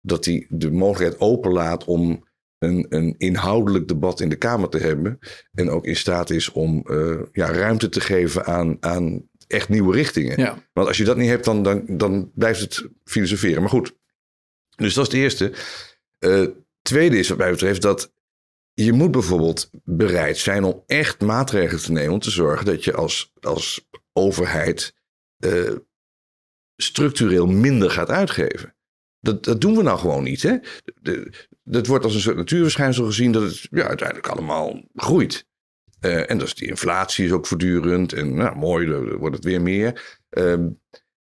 [0.00, 2.24] dat die de mogelijkheid openlaat om
[2.58, 5.18] een, een inhoudelijk debat in de Kamer te hebben.
[5.52, 9.94] En ook in staat is om eh, ja, ruimte te geven aan, aan echt nieuwe
[9.94, 10.40] richtingen.
[10.40, 10.58] Ja.
[10.72, 13.60] Want als je dat niet hebt, dan, dan, dan blijft het filosoferen.
[13.60, 13.96] Maar goed,
[14.76, 15.52] dus dat is het eerste.
[16.18, 16.46] Eh
[16.86, 18.12] tweede is wat mij betreft dat
[18.72, 22.94] je moet bijvoorbeeld bereid zijn om echt maatregelen te nemen om te zorgen dat je
[22.94, 24.94] als, als overheid
[25.36, 25.72] eh,
[26.76, 28.76] structureel minder gaat uitgeven.
[29.20, 30.42] Dat, dat doen we nou gewoon niet.
[30.42, 30.56] Hè?
[31.00, 35.46] De, dat wordt als een soort natuurverschijnsel gezien dat het ja, uiteindelijk allemaal groeit.
[36.00, 38.12] Eh, en dus die inflatie is ook voortdurend.
[38.12, 40.18] En nou, mooi, dan wordt het weer meer.
[40.28, 40.68] Ehm,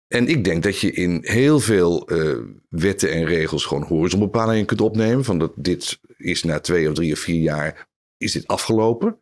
[0.07, 2.37] en ik denk dat je in heel veel eh,
[2.69, 5.23] wetten en regels gewoon horizonbepalingen kunt opnemen.
[5.23, 9.21] Van dat dit is na twee of drie of vier jaar is dit afgelopen.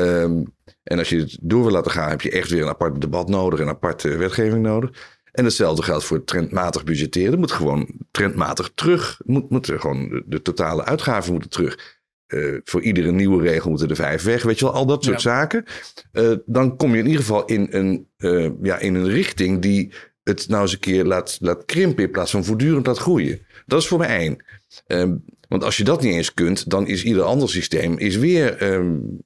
[0.00, 0.42] Ehm,
[0.82, 3.28] en als je het door wil laten gaan, heb je echt weer een apart debat
[3.28, 5.18] nodig en een aparte wetgeving nodig.
[5.32, 7.38] En hetzelfde geldt voor trendmatig budgetteren.
[7.38, 9.20] moet gewoon trendmatig terug.
[9.24, 11.98] Moet, moet er gewoon de, totale uitgaven moeten terug.
[12.28, 14.42] Uh, voor iedere nieuwe regel moeten er vijf weg.
[14.42, 15.64] Weet je wel, al dat soort zaken.
[16.12, 19.92] Uh, dan kom je in ieder geval in een, uh, ja, in een richting die
[20.22, 23.46] het nou eens een keer laat, laat krimpen in plaats van voortdurend laat groeien.
[23.66, 24.44] Dat is voor mij één.
[24.86, 28.72] Um, want als je dat niet eens kunt, dan is ieder ander systeem is weer
[28.72, 29.18] um,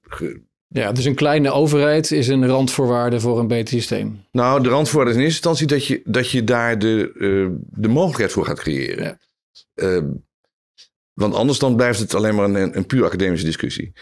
[0.80, 4.24] ja, dus een kleine overheid is een randvoorwaarde voor een beter systeem.
[4.32, 7.88] Nou, de randvoorwaarde is in eerste instantie dat je, dat je daar de, uh, de
[7.88, 9.04] mogelijkheid voor gaat creëren.
[9.04, 9.18] Ja.
[9.74, 10.04] Uh,
[11.12, 13.92] want anders dan blijft het alleen maar een, een puur academische discussie.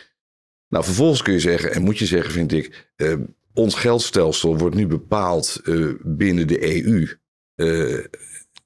[0.68, 3.14] Nou, vervolgens kun je zeggen, en moet je zeggen, vind ik, uh,
[3.54, 5.60] ons geldstelsel wordt nu bepaald
[6.02, 7.08] binnen de EU.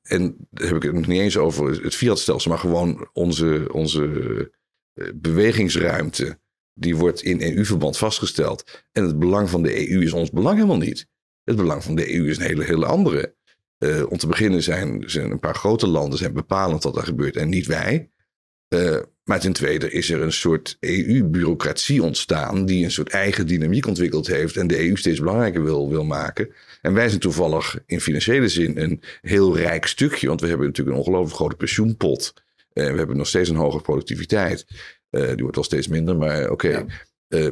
[0.02, 4.52] en daar heb ik het nog niet eens over het fiatstelsel, maar gewoon onze, onze
[5.14, 6.38] bewegingsruimte
[6.78, 8.84] die wordt in EU-verband vastgesteld.
[8.92, 11.06] En het belang van de EU is ons belang helemaal niet.
[11.44, 13.34] Het belang van de EU is een hele, hele andere.
[13.78, 17.36] Uh, om te beginnen zijn, zijn een paar grote landen zijn bepalend wat er gebeurt
[17.36, 18.10] en niet wij.
[18.68, 23.86] Uh, maar ten tweede is er een soort EU-bureaucratie ontstaan die een soort eigen dynamiek
[23.86, 26.54] ontwikkeld heeft en de EU steeds belangrijker wil, wil maken.
[26.82, 30.96] En wij zijn toevallig in financiële zin een heel rijk stukje, want we hebben natuurlijk
[30.96, 32.34] een ongelooflijk grote pensioenpot.
[32.72, 34.66] En we hebben nog steeds een hoge productiviteit.
[35.16, 36.52] Uh, die wordt wel steeds minder, maar oké.
[36.52, 36.86] Okay.
[37.28, 37.48] Uh,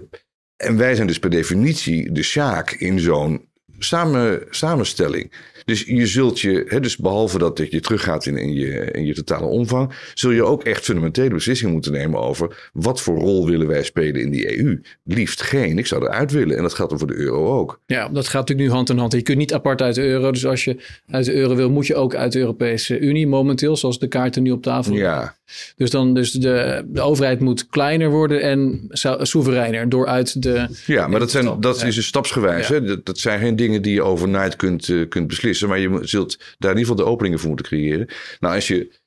[0.56, 3.48] en wij zijn dus per definitie de sjaak in zo'n
[3.78, 5.32] samen, samenstelling.
[5.64, 9.14] Dus je zult je, hè, dus behalve dat je teruggaat in, in, je, in je
[9.14, 13.66] totale omvang, zul je ook echt fundamentele beslissingen moeten nemen over wat voor rol willen
[13.66, 14.80] wij spelen in die EU.
[15.04, 16.56] Liefst geen, ik zou eruit willen.
[16.56, 17.80] En dat geldt dan voor de euro ook.
[17.86, 19.12] Ja, dat gaat natuurlijk nu hand in hand.
[19.12, 20.30] Je kunt niet apart uit de euro.
[20.30, 23.76] Dus als je uit de euro wil, moet je ook uit de Europese Unie momenteel,
[23.76, 24.94] zoals de kaarten nu op tafel.
[24.94, 25.36] Ja.
[25.76, 28.88] Dus, dan, dus de, de overheid moet kleiner worden en
[29.20, 30.68] soevereiner door uit de.
[30.86, 32.68] Ja, maar dat, zijn, dat is een stapsgewijs.
[32.68, 32.82] Hè?
[32.82, 35.68] Dat, dat, zijn geen dingen die je overnight kunt, uh, kunt beslissen.
[35.68, 38.06] Maar je zult daar in ieder geval de openingen voor moeten creëren.
[38.40, 39.02] Nou, als je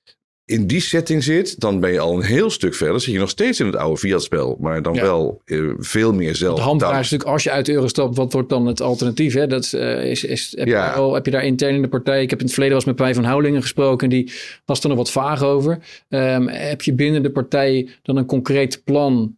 [0.47, 3.01] in die setting zit, dan ben je al een heel stuk verder.
[3.01, 6.55] Zit je nog steeds in het oude Fiat-spel, maar dan wel uh, veel meer zelf.
[6.55, 9.33] De handvraag is natuurlijk, als je uit de euro stapt, wat wordt dan het alternatief?
[9.33, 9.47] Hè?
[9.47, 10.85] Dat, uh, is, is, heb, ja.
[10.85, 12.21] je al, heb je daar intern in de partij...
[12.21, 14.09] Ik heb in het verleden was met Pij van Houwelingen gesproken...
[14.09, 14.31] en die
[14.65, 15.79] was er nog wat vaag over.
[16.09, 19.35] Um, heb je binnen de partij dan een concreet plan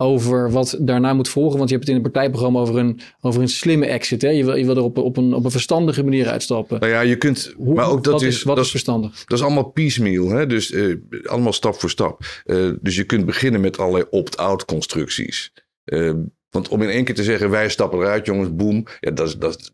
[0.00, 1.58] over wat daarna moet volgen.
[1.58, 4.22] Want je hebt het in het partijprogramma over een, over een slimme exit.
[4.22, 4.28] Hè?
[4.28, 6.80] Je, wil, je wil er op, op, een, op een verstandige manier uitstappen.
[6.80, 7.52] Nou ja, je kunt.
[7.56, 9.24] Hoe, maar ook dat is, wat dat is verstandig.
[9.24, 10.28] Dat is allemaal piecemeal.
[10.28, 10.46] Hè?
[10.46, 12.24] Dus uh, allemaal stap voor stap.
[12.46, 15.52] Uh, dus je kunt beginnen met allerlei opt-out constructies.
[15.84, 16.12] Uh,
[16.50, 18.84] want om in één keer te zeggen: wij stappen eruit, jongens, boem.
[19.00, 19.72] Ja, dat, dat,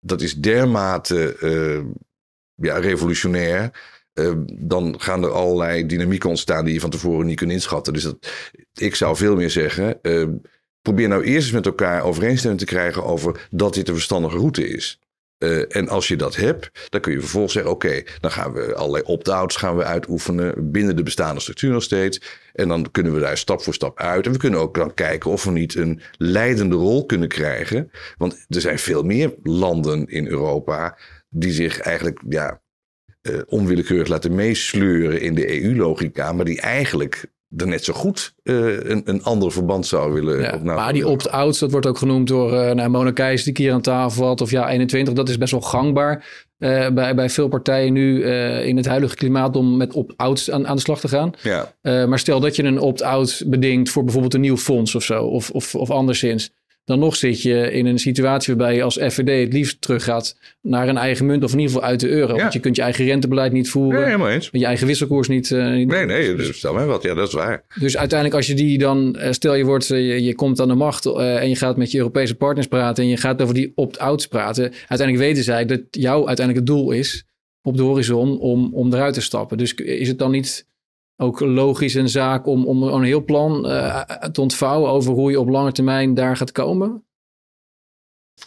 [0.00, 1.36] dat is dermate
[2.54, 3.70] ja, revolutionair.
[4.18, 7.92] Uh, dan gaan er allerlei dynamieken ontstaan die je van tevoren niet kunt inschatten.
[7.92, 8.32] Dus dat,
[8.74, 10.28] ik zou veel meer zeggen, uh,
[10.82, 14.68] probeer nou eerst eens met elkaar overeenstemming te krijgen over dat dit een verstandige route
[14.68, 15.00] is.
[15.38, 18.74] Uh, en als je dat hebt, dan kun je vervolgens zeggen: oké, dan gaan we
[18.74, 22.20] allerlei opt-outs gaan we uitoefenen binnen de bestaande structuur nog steeds.
[22.52, 24.26] En dan kunnen we daar stap voor stap uit.
[24.26, 27.90] En we kunnen ook dan kijken of we niet een leidende rol kunnen krijgen.
[28.16, 30.98] Want er zijn veel meer landen in Europa
[31.28, 32.60] die zich eigenlijk ja,
[33.30, 37.24] uh, onwillekeurig laten meesleuren in de EU-logica, maar die eigenlijk
[37.56, 40.40] er net zo goed uh, een, een ander verband zou willen.
[40.40, 43.72] Ja, maar die opt-outs, dat wordt ook genoemd door uh, nou, Mona Keijs, die keer
[43.72, 47.48] aan tafel had, of ja, 21, dat is best wel gangbaar uh, bij, bij veel
[47.48, 48.24] partijen nu
[48.62, 51.32] in het huidige klimaat om met opt-outs aan, aan de slag te gaan.
[51.42, 51.72] Ja.
[51.82, 55.50] maar stel dat je een opt-out bedingt voor bijvoorbeeld een nieuw fonds of zo, of,
[55.50, 56.50] of, of anderszins
[56.86, 60.88] dan nog zit je in een situatie waarbij je als FVD het liefst teruggaat naar
[60.88, 62.36] een eigen munt of in ieder geval uit de euro.
[62.36, 63.94] Want je kunt je eigen rentebeleid niet voeren.
[63.94, 64.48] Nee, helemaal eens.
[64.52, 65.50] Je eigen wisselkoers niet.
[65.50, 67.02] Uh, niet nee, nee, dus stel mij wat.
[67.02, 67.64] Ja, dat is waar.
[67.80, 70.68] Dus uiteindelijk als je die dan, uh, stel je wordt, uh, je, je, komt aan
[70.68, 73.72] de macht en je gaat met je Europese partners praten en je gaat over die
[73.74, 74.72] opt-outs praten.
[74.88, 77.24] Uiteindelijk weten zij dat jouw uiteindelijk het doel is
[77.62, 79.58] op de horizon om, om eruit te stappen.
[79.58, 80.66] Dus is het dan niet
[81.16, 83.62] ook logisch een zaak om, om een heel plan
[84.32, 87.04] te ontvouwen over hoe je op lange termijn daar gaat komen?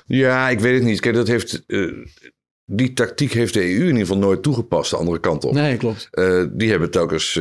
[0.05, 0.99] Ja, ik weet het niet.
[0.99, 2.05] Kijk, dat heeft, uh,
[2.65, 5.53] die tactiek heeft de EU in ieder geval nooit toegepast, de andere kant op.
[5.53, 6.07] Nee, klopt.
[6.11, 7.39] Uh, die hebben telkens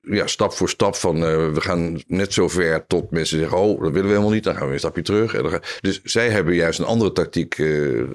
[0.00, 1.20] ja, stap voor stap van
[1.52, 4.44] we gaan net zo ver tot mensen zeggen: Oh, dat willen we helemaal niet.
[4.44, 5.34] Dan gaan we weer een stapje terug.
[5.34, 5.60] En gaan...
[5.80, 7.54] Dus zij hebben juist een andere tactiek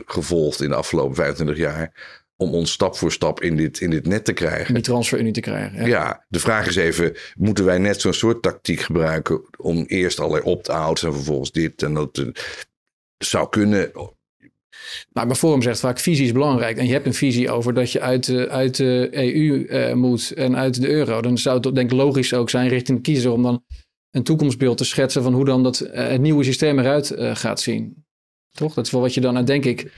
[0.06, 4.08] gevolgd in de afgelopen 25 jaar om ons stap voor stap in dit, in dit
[4.08, 4.74] net te krijgen.
[4.74, 5.80] Die transferunie te krijgen.
[5.80, 5.88] Ja.
[5.88, 6.26] ja.
[6.28, 11.04] de vraag is even, moeten wij net zo'n soort tactiek gebruiken om eerst allerlei opt-outs
[11.04, 12.26] en vervolgens dit en dat
[13.18, 13.92] zou kunnen.
[15.14, 16.78] Nou, mijn Forum zegt vaak visie is belangrijk.
[16.78, 20.32] En je hebt een visie over dat je uit de, uit de EU eh, moet
[20.32, 21.22] en uit de euro.
[21.22, 23.64] Dan zou het denk ik logisch ook zijn richting de kiezer om dan
[24.12, 28.06] een toekomstbeeld te schetsen van hoe dan dat, het nieuwe systeem eruit gaat zien.
[28.54, 28.74] Toch?
[28.74, 29.92] Dat is wel wat je dan, denk ik,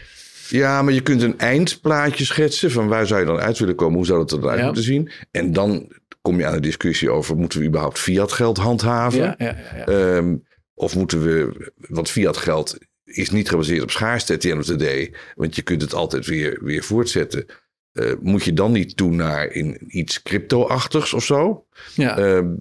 [0.52, 3.96] Ja, maar je kunt een eindplaatje schetsen van waar zou je dan uit willen komen,
[3.96, 4.66] hoe zou dat eruit Ja.
[4.66, 5.12] moeten zien.
[5.32, 9.36] En dan kom je aan de discussie over, moeten we überhaupt fiat geld handhaven?
[9.38, 9.56] Ja.
[9.86, 10.36] Ehm,
[10.74, 14.66] of moeten we, want fiat geld is niet gebaseerd op schaarste at the end of
[14.66, 17.46] the day, want je kunt het altijd weer, weer voortzetten.
[17.92, 21.66] Eh, moet je dan niet toe naar in iets crypto-achtigs of zo?
[21.96, 22.18] ja.
[22.18, 22.56] Ehm,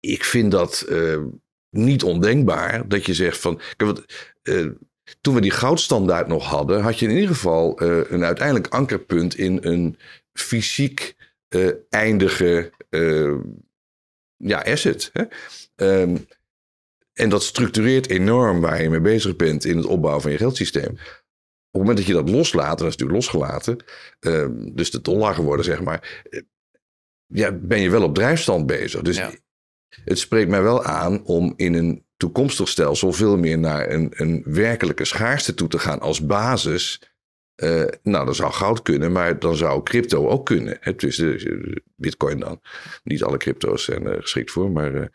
[0.00, 1.18] ik vind dat eh,
[1.70, 3.56] niet ondenkbaar dat je zegt van.
[3.76, 4.04] Kijk, want,
[4.42, 4.66] eh,
[5.20, 9.36] toen we die goudstandaard nog hadden, had je in ieder geval eh, een uiteindelijk ankerpunt
[9.36, 9.98] in een
[10.32, 11.16] fysiek
[11.48, 13.34] eh, eindige eh,
[14.36, 15.10] ja, asset.
[15.12, 15.24] Hè?
[15.74, 16.16] Ehm,
[17.12, 20.90] en dat structureert enorm waar je mee bezig bent in het opbouwen van je geldsysteem.
[20.90, 23.84] Op het moment dat je dat loslaat, en dat is natuurlijk losgelaten,
[24.20, 26.22] ehm, dus de dollar geworden, zeg maar,
[27.26, 29.02] ja, ben je wel op drijfstand bezig.
[29.02, 29.32] Dus Ja.
[30.04, 34.42] het spreekt mij wel aan om in een toekomstig stelsel veel meer naar een, een
[34.46, 37.02] werkelijke schaarste toe te gaan als basis.
[37.54, 40.76] Eh, nou, dan zou goud kunnen, maar dan zou crypto ook kunnen.
[40.80, 40.94] Hè?
[40.94, 42.60] Dus de, bitcoin dan.
[43.04, 44.94] Niet alle crypto's zijn er geschikt voor, maar...
[44.94, 45.06] eh,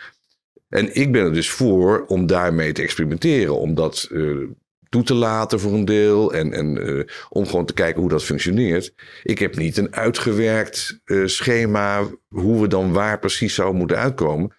[0.69, 3.59] en ik ben er dus voor om daarmee te experimenteren.
[3.59, 4.37] Om dat eh,
[4.89, 6.33] toe te laten voor een deel.
[6.33, 8.93] En, en eh, om gewoon te kijken hoe dat functioneert.
[9.23, 14.55] Ik heb niet een uitgewerkt eh, schema hoe we dan waar precies zouden moeten uitkomen.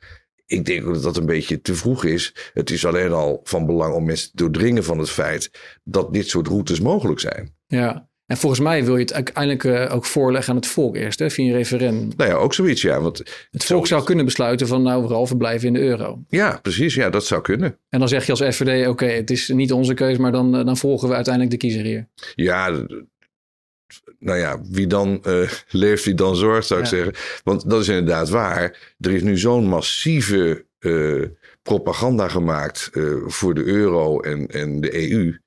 [0.49, 2.35] Ik denk ook dat dat een beetje te vroeg is.
[2.53, 5.51] Het is alleen al van belang om mensen te doordringen van het feit
[5.85, 7.55] dat dit soort routes mogelijk zijn.
[7.67, 8.07] ja.
[8.27, 11.31] En volgens mij wil je het uiteindelijk eh, ook voorleggen aan het volk eerst, hè,
[11.31, 12.11] via een referendum.
[12.17, 13.01] Nou ja, ook zoiets, ja.
[13.01, 16.23] Want, Het volk zou kunnen besluiten van nou, vooral verblijven in de euro.
[16.29, 16.95] ja, precies.
[16.95, 17.79] Ja, dat zou kunnen.
[17.89, 20.65] En dan zeg je als FVD, oké, het is niet onze keus, maar dan, eh,
[20.65, 22.09] dan volgen we uiteindelijk de kiezer hier.
[22.35, 22.87] Ja,
[24.19, 26.97] nou ja, wie dan eh, leeft, wie dan zorgt, zou ik Ja.
[26.97, 27.15] zeggen.
[27.45, 28.95] Want dat is inderdaad waar.
[29.01, 31.23] Er is nu zo'n massieve eh,
[31.63, 35.39] propaganda gemaakt eh, voor de euro en, en de EU.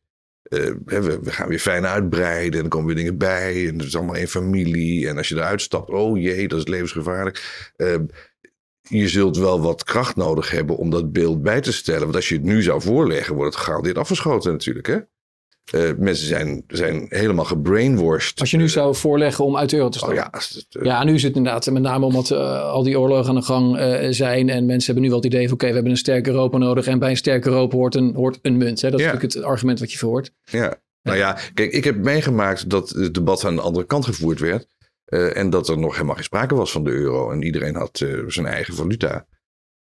[0.85, 3.67] We, we gaan weer fijn uitbreiden en er komen weer dingen bij.
[3.67, 5.07] En het is allemaal één familie.
[5.07, 7.41] En als je eruit stapt, oh jee, dat is levensgevaarlijk.
[8.81, 12.01] Je zult wel wat kracht nodig hebben om dat beeld bij te stellen.
[12.01, 14.87] Want als je het nu zou voorleggen, wordt het gegarandeerd afgeschoten natuurlijk.
[14.87, 14.97] Hè?
[15.73, 18.39] Eh, mensen zijn, zijn helemaal gebrainwashed.
[18.39, 20.23] Als je nu zou voorleggen om uit de euro te Oh stappen.
[20.23, 22.99] ja, als het, eh, Ja, nu is het inderdaad met name omdat eh, al die
[22.99, 24.49] oorlogen aan de gang eh, zijn.
[24.49, 26.85] En mensen hebben nu wel het idee van oké, we hebben een sterk Europa nodig.
[26.87, 28.81] En bij een sterk Europa hoort een, hoort een munt.
[28.81, 28.89] Hè?
[28.89, 29.11] Dat is Ja.
[29.11, 30.31] natuurlijk het argument wat je verhoort.
[30.43, 30.75] Ja.
[31.03, 34.67] Nou ja, kijk, ik heb meegemaakt dat het debat aan de andere kant gevoerd werd.
[35.05, 37.31] eh, en dat er nog helemaal geen sprake was van de euro.
[37.31, 39.25] En iedereen had eh, zijn eigen valuta.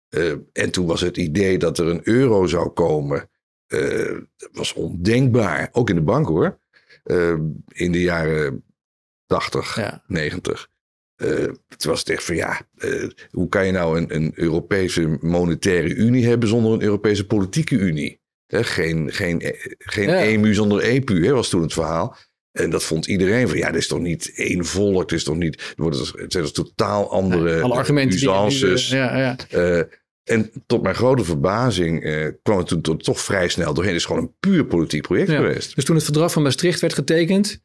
[0.09, 3.29] Eh, en toen was het idee dat er een euro zou komen.
[3.67, 5.69] Eh, dat was ondenkbaar.
[5.73, 6.59] Ook in de bank hoor.
[7.05, 7.35] Eh,
[7.69, 8.65] in de jaren
[9.27, 10.03] 80, Ja.
[10.07, 10.69] 90.
[11.17, 15.95] Eh, het was echt van ja, eh, hoe kan je nou een, een Europese monetaire
[15.95, 18.23] unie hebben zonder een Europese politieke unie?
[18.47, 19.43] Geen geen,
[19.79, 20.23] geen Ja.
[20.23, 22.17] EMU zonder EPU was toen het verhaal.
[22.53, 25.37] En dat vond iedereen van ja, dit is toch niet één volk, het is toch
[25.37, 29.37] niet, het, wordt, het zijn dus totaal andere Alle argumenten die ja, ja.
[30.25, 33.93] En tot mijn grote verbazing eh, kwam het toen tot- toch vrij snel doorheen.
[33.93, 35.37] Het is gewoon een puur politiek project Ja.
[35.37, 35.75] geweest.
[35.75, 37.63] Dus toen het verdrag van Maastricht werd getekend,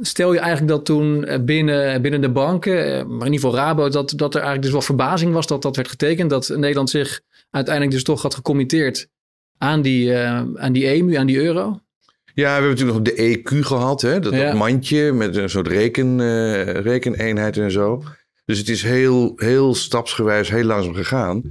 [0.00, 3.54] stel je eigenlijk dat toen eh, binnen, binnen de banken, eh, maar in ieder geval
[3.54, 6.30] Rabo, dat, dat er eigenlijk dus wel verbazing was dat dat werd getekend.
[6.30, 7.20] Dat Nederland zich
[7.50, 9.08] uiteindelijk dus toch had gecommitteerd
[9.58, 11.80] aan die, eh, aan die EMU, aan die euro.
[12.34, 14.20] Ja, we hebben natuurlijk nog de EQ gehad, hè?
[14.20, 14.44] Dat, Ja.
[14.44, 16.20] dat mandje met een soort reken,
[16.82, 18.02] rekeneenheid en zo.
[18.44, 21.42] Dus het is heel, heel stapsgewijs, heel langzaam gegaan.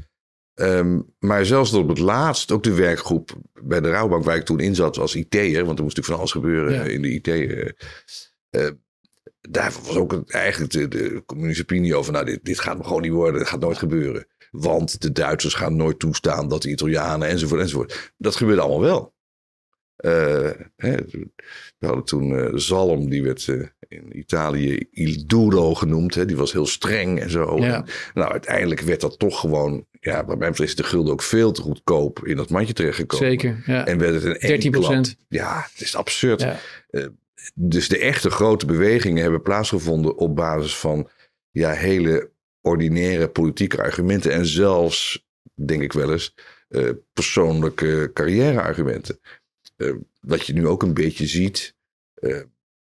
[0.54, 3.32] Ehm, maar zelfs tot op het laatst, ook de werkgroep
[3.64, 6.18] bij de Rouwbank waar ik toen in zat als IT'er, want er moest natuurlijk van
[6.18, 6.84] alles gebeuren Ja.
[6.84, 7.28] in de IT.
[7.28, 7.68] eh,
[8.50, 8.72] eh,
[9.50, 13.02] daar was ook eigenlijk de, de communistische opinie over, nou dit, dit gaat me gewoon
[13.02, 14.28] niet worden, dit gaat nooit gebeuren.
[14.52, 18.14] Want de Duitsers gaan nooit toestaan dat de Italianen enzovoort enzovoort.
[18.18, 19.14] Dat gebeurde allemaal wel.
[19.96, 20.96] Eh, hè,
[21.78, 23.48] we hadden toen Zalm, die werd
[23.88, 26.16] in Italië Il Duro genoemd.
[26.16, 27.58] Hè, die was heel streng en zo.
[27.58, 27.76] Ja.
[27.76, 31.52] En, nou, uiteindelijk werd dat toch gewoon, ja, wat mij is de gulden ook veel
[31.52, 33.28] te goedkoop in dat mandje terechtgekomen.
[33.28, 33.86] Zeker, ja.
[33.86, 35.16] En werd het een 13 procent.
[35.28, 36.42] Ja, het is absurd.
[36.42, 36.60] Ja.
[37.54, 41.10] Dus de echte grote bewegingen hebben plaatsgevonden op basis van
[41.52, 42.32] ja, hele
[42.62, 44.32] ordinaire politieke argumenten.
[44.32, 46.36] En zelfs, denk ik wel eens,
[46.68, 49.20] eh, persoonlijke carrièreargumenten.
[49.76, 51.76] Eh, wat je nu ook een beetje ziet
[52.14, 52.42] eh,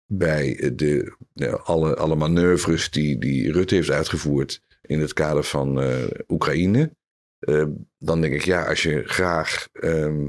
[0.05, 5.82] bij de, nou, alle, alle manoeuvres die, die Rutte heeft uitgevoerd in het kader van
[5.82, 6.97] eh, Oekraïne.
[7.40, 7.64] Eh,
[7.98, 10.28] dan denk ik, ja, als je graag ehm,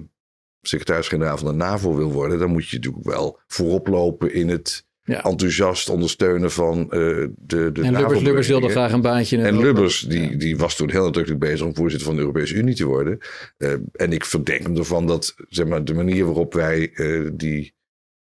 [0.60, 4.88] secretaris-generaal van de NAVO wil worden, dan moet je natuurlijk wel voorop lopen in het
[5.02, 5.22] Ja.
[5.22, 9.36] enthousiast ondersteunen van eh, de, de En Lubbers, Lubbers wilde graag een baantje.
[9.36, 9.66] in En Europa.
[9.66, 12.84] Lubbers, die, die was toen heel nadrukkelijk bezig om voorzitter van de Europese Unie te
[12.84, 13.18] worden.
[13.56, 17.74] Eh, en ik verdenk hem ervan dat zeg maar, de manier waarop wij eh, die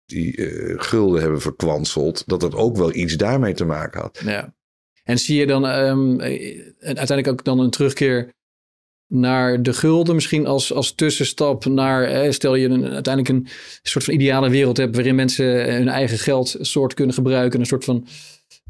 [0.06, 4.22] die uh, gulden hebben verkwanseld, dat dat ook wel iets daarmee te maken had.
[4.26, 4.54] Ja.
[5.04, 6.22] En zie je dan um,
[6.80, 8.34] uiteindelijk ook dan een terugkeer
[9.08, 13.48] naar de gulden, misschien als, als tussenstap naar, stel je een, uiteindelijk een
[13.82, 18.08] soort van ideale wereld hebt waarin mensen hun eigen geldsoort kunnen gebruiken, een soort van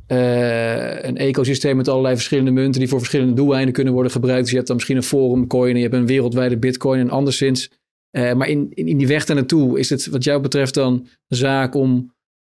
[0.08, 4.42] uh, een ecosysteem met allerlei verschillende munten die voor verschillende doeleinden kunnen worden gebruikt.
[4.42, 7.10] Dus je hebt dan misschien een forum coin en je hebt een wereldwijde bitcoin en
[7.10, 7.72] anderszins.
[8.12, 11.76] Uh, maar in, in, die weg daar naartoe is het wat jou betreft dan zaak
[11.76, 12.14] om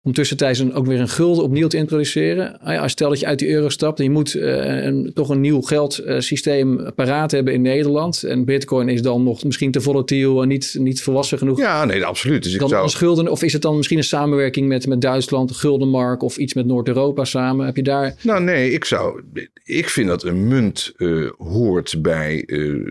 [0.06, 2.60] om tussentijds een, ook weer een gulden opnieuw te introduceren.
[2.60, 5.28] Ah ja, stel dat je uit die euro stapt en je moet uh, een, toch
[5.28, 8.22] een nieuw geldsysteem paraat hebben in Nederland.
[8.22, 11.58] En bitcoin is dan nog misschien te volatiel en niet, niet volwassen genoeg.
[11.58, 12.42] Ja, nee, absoluut.
[12.42, 12.88] Dus ik dan zou...
[12.88, 16.66] schulden, of is het dan misschien een samenwerking met, met Duitsland, Guldenmark of iets met
[16.66, 17.66] Noord-Europa samen?
[17.66, 18.14] Heb je daar...
[18.22, 19.22] Nou nee, ik zou...
[19.64, 22.42] Ik vind dat een munt uh, hoort bij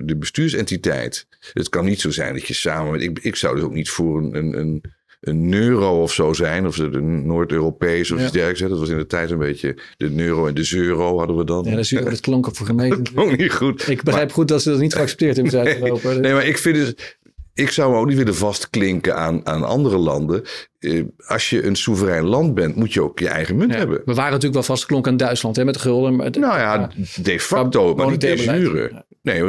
[0.05, 1.27] de bestuursentiteit.
[1.53, 2.91] Het kan niet zo zijn dat je samen...
[2.91, 4.83] Met, ik, ik zou dus ook niet voor een, een, een
[5.27, 6.67] een euro of zo zijn.
[6.67, 8.59] Of de Noord-Europees of iets dergelijks.
[8.59, 11.63] Dat was in de tijd een beetje de euro en de euro hadden we dan.
[11.63, 12.97] Ja, dat, dat klonk voor gemeente.
[13.01, 13.89] dat klonk niet goed.
[13.89, 16.09] Ik begrijp goed dat ze dat niet geaccepteerd hebben in Zuid-Europa.
[16.09, 17.17] Nee, nee, maar ik vind het...
[17.53, 20.43] Ik zou me ook niet willen vastklinken aan, aan andere landen.
[20.79, 23.97] Eh, als je een soeverein land bent, moet je ook je eigen munt ja, hebben.
[24.05, 26.15] We waren natuurlijk wel vastgeklonken aan Duitsland hè, met de gulden.
[26.15, 29.05] Maar nou ja, de facto, maar niet de jure.
[29.21, 29.43] Nee,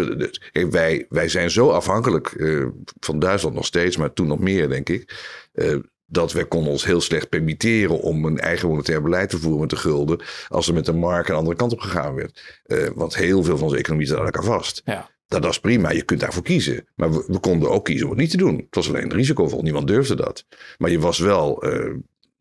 [0.70, 2.66] wij, wij zijn zo afhankelijk uh,
[3.00, 5.14] van Duitsland nog steeds, maar toen nog meer, denk ik.
[5.56, 5.76] Uh,
[6.06, 9.70] dat wij konden ons heel slecht permitteren om een eigen monetair beleid te voeren met
[9.70, 10.20] de gulden.
[10.48, 12.62] als er met de markt een andere kant op gegaan werd.
[12.66, 14.82] Uh, want heel veel van onze economie zat aan elkaar vast.
[14.84, 15.10] Ja.
[15.26, 16.86] Dat, dat is prima, je kunt daarvoor kiezen.
[16.94, 18.56] Maar we, we, konden ook kiezen om het niet te doen.
[18.56, 20.46] Het was alleen risicovol, niemand durfde dat.
[20.78, 21.94] Maar je was wel, uh,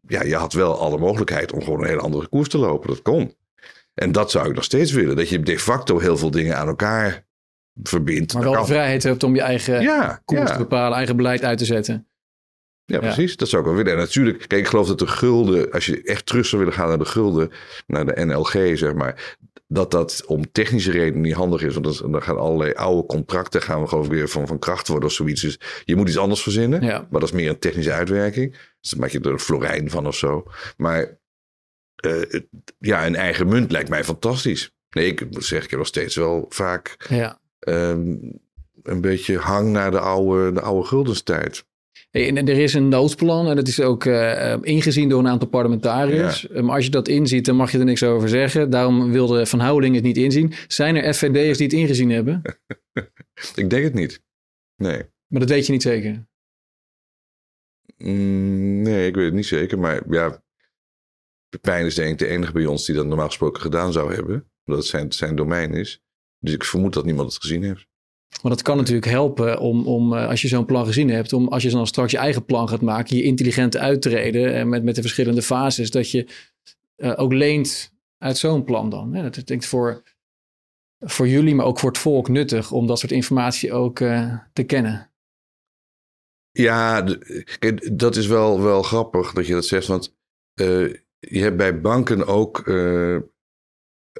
[0.07, 2.89] ja, je had wel alle mogelijkheid om gewoon een hele andere koers te lopen.
[2.89, 3.35] Dat kon.
[3.93, 5.15] En dat zou ik nog steeds willen.
[5.15, 7.25] Dat je de facto heel veel dingen aan elkaar
[7.83, 8.33] verbindt.
[8.33, 10.51] Maar wel de vrijheid hebt om je eigen ja, koers ja.
[10.51, 12.07] te bepalen, eigen beleid uit te zetten.
[12.85, 13.37] Ja, precies.
[13.37, 13.91] Dat zou ik wel willen.
[13.91, 16.87] En natuurlijk, kijk, ik geloof dat de gulden, als je echt terug zou willen gaan
[16.87, 17.51] naar de gulden,
[17.87, 21.73] naar de NLG, zeg maar, dat dat om technische redenen niet handig is.
[21.73, 25.15] Want dan gaan allerlei oude contracten gaan we gewoon weer van, van kracht worden of
[25.15, 25.41] zoiets.
[25.41, 26.81] Dus je moet iets anders verzinnen.
[26.81, 27.07] Ja.
[27.09, 28.51] Maar dat is meer een technische uitwerking.
[28.79, 30.43] Dus dan maak je er een florijn van of zo.
[30.77, 31.19] Maar
[32.05, 32.41] uh,
[32.79, 34.73] ja, een eigen munt lijkt mij fantastisch.
[34.89, 37.39] Nee, ik moet zeggen, ik heb nog steeds wel vaak ja.
[37.59, 38.39] um,
[38.83, 41.65] een beetje hang naar de oude, de oude guldenstijd.
[42.15, 46.47] En er is een noodplan en dat is ook uh, ingezien door een aantal parlementariërs.
[46.53, 46.61] Ja.
[46.61, 48.69] Maar als je dat inziet, dan mag je er niks over zeggen.
[48.69, 50.53] Daarom wilde Van Houweling het niet inzien.
[50.67, 52.41] Zijn er FVD'ers die het ingezien hebben?
[53.55, 54.23] ik denk het niet.
[54.75, 55.03] Nee.
[55.27, 56.27] Maar dat weet je niet zeker?
[57.97, 59.79] Mm, nee, ik weet het niet zeker.
[59.79, 60.43] Maar ja,
[61.49, 64.51] Pepijn is denk ik de enige bij ons die dat normaal gesproken gedaan zou hebben.
[64.65, 66.01] Omdat het zijn, zijn domein is.
[66.39, 67.87] Dus ik vermoed dat niemand het gezien heeft.
[68.41, 71.63] Maar dat kan natuurlijk helpen om, om als je zo'n plan gezien hebt, om als
[71.63, 75.01] je dan straks je eigen plan gaat maken, je intelligent uittreden en met, met de
[75.01, 76.27] verschillende fases, dat je
[76.97, 79.11] uh, ook leent uit zo'n plan dan.
[79.13, 80.03] Ja, dat is denk ik voor,
[80.99, 84.63] voor jullie, maar ook voor het volk nuttig om dat soort informatie ook uh, te
[84.63, 85.11] kennen.
[86.51, 87.01] Ja,
[87.93, 90.15] dat is wel, wel grappig dat je dat zegt, want
[90.61, 92.63] uh, je hebt bij banken ook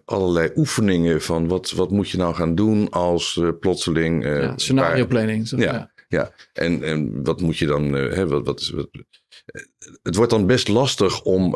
[0.05, 4.25] allerlei oefeningen van wat, wat moet je nou gaan doen als uh, plotseling...
[4.25, 5.49] Uh, ja, scenario planning.
[5.49, 6.31] Ja, ja, ja.
[6.53, 7.95] En, en wat moet je dan...
[7.95, 8.89] Uh, hè, wat, wat, is, wat,
[10.03, 11.55] het wordt dan best lastig om,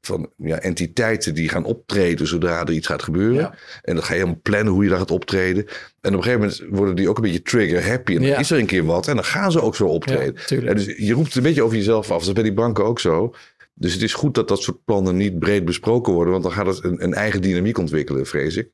[0.00, 3.36] van ja, entiteiten die gaan optreden zodra er iets gaat gebeuren.
[3.40, 3.54] Ja.
[3.82, 5.64] En dan ga je helemaal plannen hoe je daar gaat optreden.
[6.00, 8.14] En op een gegeven moment worden die ook een beetje trigger happy.
[8.14, 8.38] En dan Ja.
[8.38, 10.64] is er een keer wat en dan gaan ze ook zo optreden.
[10.64, 12.18] Ja, dus je roept het een beetje over jezelf af.
[12.18, 13.34] Dat is bij die banken ook zo.
[13.74, 16.32] Dus het is goed dat dat soort plannen niet breed besproken worden.
[16.32, 18.70] Want dan gaat het een, een eigen dynamiek ontwikkelen, vrees ik.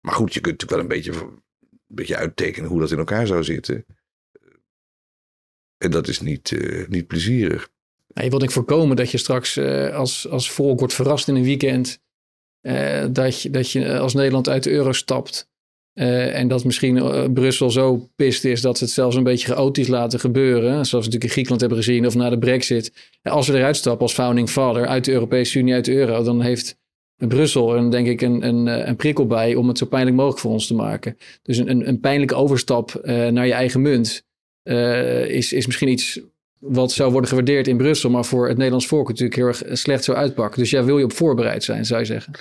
[0.00, 1.42] Maar goed, je kunt natuurlijk wel een beetje, een
[1.86, 3.84] beetje uittekenen hoe dat in elkaar zou zitten.
[5.78, 7.68] En dat is niet, uh, niet plezierig.
[8.16, 11.42] Nou, je wilt voorkomen dat je straks uh, als, als volk wordt verrast in een
[11.42, 12.00] weekend.
[12.62, 15.48] Uh, dat, je, dat je als Nederland uit de euro stapt.
[15.92, 20.20] en dat misschien Brussel zo pist is dat ze het zelfs een beetje chaotisch laten
[20.20, 20.70] gebeuren.
[20.70, 22.92] Zoals we natuurlijk in Griekenland hebben gezien of na de brexit.
[23.22, 26.40] Als we eruit stappen als founding father uit de Europese Unie, uit de euro, dan
[26.40, 26.78] heeft
[27.16, 30.52] Brussel en denk ik een, een, een prikkel bij om het zo pijnlijk mogelijk voor
[30.52, 31.16] ons te maken.
[31.42, 34.24] Dus een, een, een pijnlijke overstap naar je eigen munt
[35.28, 36.20] is, is misschien iets
[36.58, 40.04] wat zou worden gewaardeerd in Brussel, maar voor het Nederlands volk natuurlijk heel erg slecht
[40.04, 40.60] zou uitpakken.
[40.60, 42.32] Dus ja, wil je op voorbereid zijn, zou je zeggen.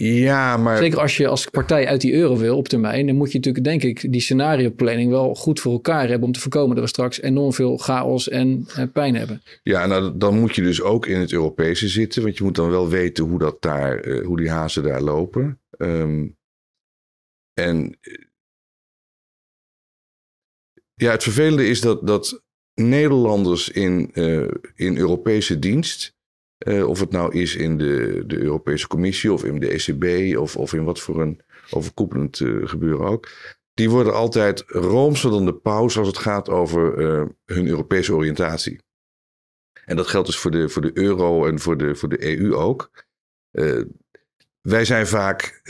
[0.00, 0.76] Ja, maar...
[0.76, 3.64] Zeker als je als partij uit die euro wil op termijn, dan moet je natuurlijk,
[3.64, 6.90] denk ik, die scenario planning wel goed voor elkaar hebben om te voorkomen dat we
[6.90, 9.42] straks enorm veel chaos en eh, pijn hebben.
[9.62, 12.70] Ja, nou, dan moet je dus ook in het Europese zitten, want je moet dan
[12.70, 15.60] wel weten hoe, dat daar, uh, hoe die hazen daar lopen.
[15.78, 16.36] Um,
[17.54, 17.98] en
[20.94, 22.42] ja, het vervelende is dat, dat
[22.78, 26.16] Nederlanders in, uh, in Europese dienst,
[26.66, 30.56] uh, of het nou is in de, de Europese Commissie of in de ECB of,
[30.56, 33.28] of in wat voor een overkoepelend uh, gebeuren ook,
[33.74, 36.98] die worden altijd roomser dan de paus als het gaat over
[37.44, 38.80] hun Europese oriëntatie.
[39.84, 42.54] En dat geldt dus voor de, voor de euro en voor de, voor de EU
[42.54, 42.90] ook.
[44.60, 45.60] wij zijn vaak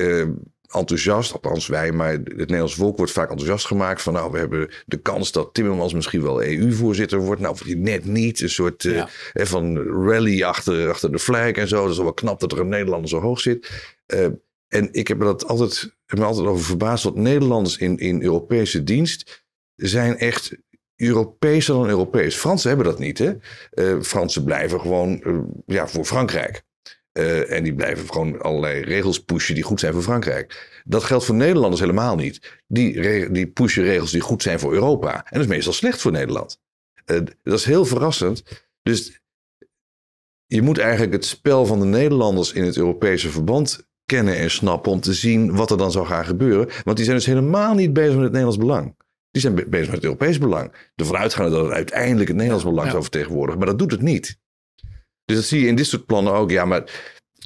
[0.70, 4.70] enthousiast, althans wij, maar het Nederlands volk wordt vaak enthousiast gemaakt van nou, we hebben
[4.86, 7.40] de kans dat Timmermans misschien wel EU-voorzitter wordt.
[7.40, 9.04] Nou, net niet, een soort uh,
[9.34, 11.82] van rally achter, achter de flag en zo.
[11.82, 13.92] Dat is wel knap dat er een Nederlander zo hoog zit.
[14.14, 14.26] Uh,
[14.68, 18.22] en ik heb me dat altijd, heb me altijd over verbaasd, dat Nederlanders in, in
[18.22, 19.44] Europese dienst
[19.74, 20.56] zijn echt
[20.96, 22.36] Europeeser dan Europees.
[22.36, 23.32] Fransen hebben dat niet, hè?
[23.74, 25.22] Uh, Fransen blijven gewoon
[25.66, 26.66] ja, voor Frankrijk.
[27.18, 30.80] Uh, en die blijven gewoon allerlei regels pushen die goed zijn voor Frankrijk.
[30.84, 32.62] Dat geldt voor Nederlanders helemaal niet.
[32.66, 35.14] Die, die pushen regels die goed zijn voor Europa.
[35.14, 36.60] En dat is meestal slecht voor Nederland.
[37.06, 38.42] Uh, dat is heel verrassend.
[38.82, 39.20] Dus
[40.46, 44.92] je moet eigenlijk het spel van de Nederlanders in het Europese verband kennen en snappen
[44.92, 46.68] om te zien wat er dan zou gaan gebeuren.
[46.84, 48.96] Want die zijn dus helemaal niet bezig met het Nederlands belang.
[49.30, 50.72] Die zijn bezig met het Europees belang.
[50.94, 52.90] De vanuitgaande dat het uiteindelijk het Nederlands belang ja.
[52.90, 53.58] zou vertegenwoordigen.
[53.58, 54.38] Maar dat doet het niet.
[55.28, 56.50] Dus dat zie je in dit soort plannen ook.
[56.50, 56.84] Ja, maar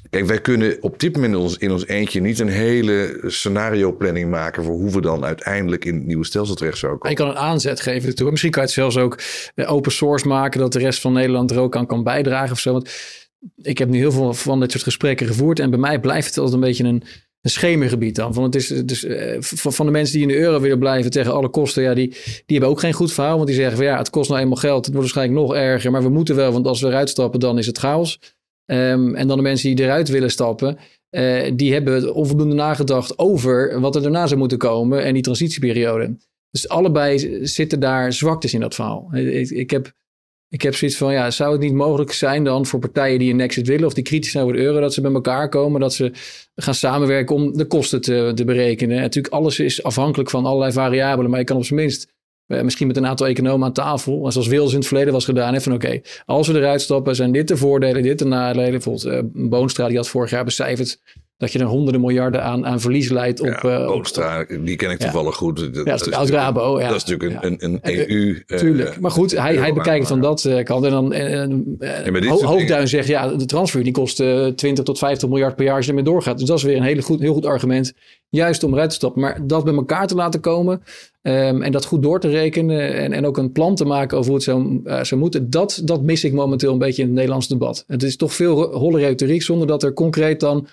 [0.09, 3.91] kijk, wij kunnen op dit moment in ons, in ons eentje niet een hele scenario
[3.91, 7.17] planning maken voor hoe we dan uiteindelijk in het nieuwe stelsel terecht zouden komen.
[7.17, 8.29] je kan een aanzet geven ertoe.
[8.29, 9.19] Misschien kan je het zelfs ook
[9.55, 12.59] eh, open source maken, dat de rest van Nederland er ook aan kan bijdragen of
[12.59, 12.71] zo.
[12.71, 12.89] Want
[13.55, 16.37] ik heb nu heel veel van dit soort gesprekken gevoerd en bij mij blijft het
[16.37, 17.03] altijd een beetje een,
[17.43, 18.33] een schemergebied dan.
[18.33, 19.05] Van, het is, dus,
[19.53, 22.43] van de mensen die in de euro willen blijven tegen alle kosten, ja, die, die
[22.45, 23.35] hebben ook geen goed verhaal.
[23.35, 24.85] Want die zeggen van ja, het kost nou eenmaal geld.
[24.85, 25.91] Het wordt waarschijnlijk nog erger.
[25.91, 28.19] Maar we moeten wel, want als we eruit stappen, dan is het chaos.
[28.65, 30.77] Um, en dan de mensen die eruit willen stappen,
[31.11, 36.17] uh, die hebben onvoldoende nagedacht over wat er daarna zou moeten komen en die transitieperiode.
[36.49, 39.09] Dus allebei zitten daar zwaktes in dat verhaal.
[39.13, 39.93] Ik, ik heb
[40.53, 43.39] ik heb zoiets van, ja, zou het niet mogelijk zijn dan voor partijen die een
[43.39, 45.93] exit willen of die kritisch zijn over de euro, dat ze bij elkaar komen, dat
[45.93, 46.11] ze
[46.55, 48.95] gaan samenwerken om de kosten te, te berekenen.
[48.95, 52.11] En natuurlijk, alles is afhankelijk van allerlei variabelen, maar je kan op zijn minst
[52.47, 55.61] uh, misschien met een aantal economen aan tafel, zoals Wils in het verleden was gedaan,
[55.61, 58.71] van oké, als we eruit stappen, zijn dit de voordelen, dit de nadelen.
[58.71, 61.01] Bijvoorbeeld uh, Boonstra, die had vorig jaar becijferd
[61.43, 63.59] dat je er honderden miljarden aan, aan verlies leidt op...
[63.61, 65.73] Ja, uh, Boonstra, die ken ik toevallig goed.
[65.73, 66.79] Dat, ja, dat is Rabo.
[66.79, 66.87] Ja.
[66.87, 68.43] Dat is natuurlijk een, een, een EU...
[68.47, 70.85] Uh, tuurlijk, maar goed, hij, hij bekijkt het van dat uh, kant.
[70.85, 74.15] En dan uh, Ho Hoofdduin zegt, ja, de transfer die kost
[74.55, 76.37] 20 tot 50 miljard per jaar als je ermee doorgaat.
[76.37, 77.93] Dus dat is weer een hele goed, heel goed argument,
[78.29, 79.21] juist om eruit te stappen.
[79.21, 80.81] Maar dat bij elkaar te laten komen
[81.21, 84.29] um, en dat goed door te rekenen en, en ook een plan te maken over
[84.29, 87.47] hoe het zou, zou moeten, dat, dat mis ik momenteel een beetje in het Nederlands
[87.47, 87.83] debat.
[87.87, 90.67] Het is toch veel holle retoriek zonder dat er concreet dan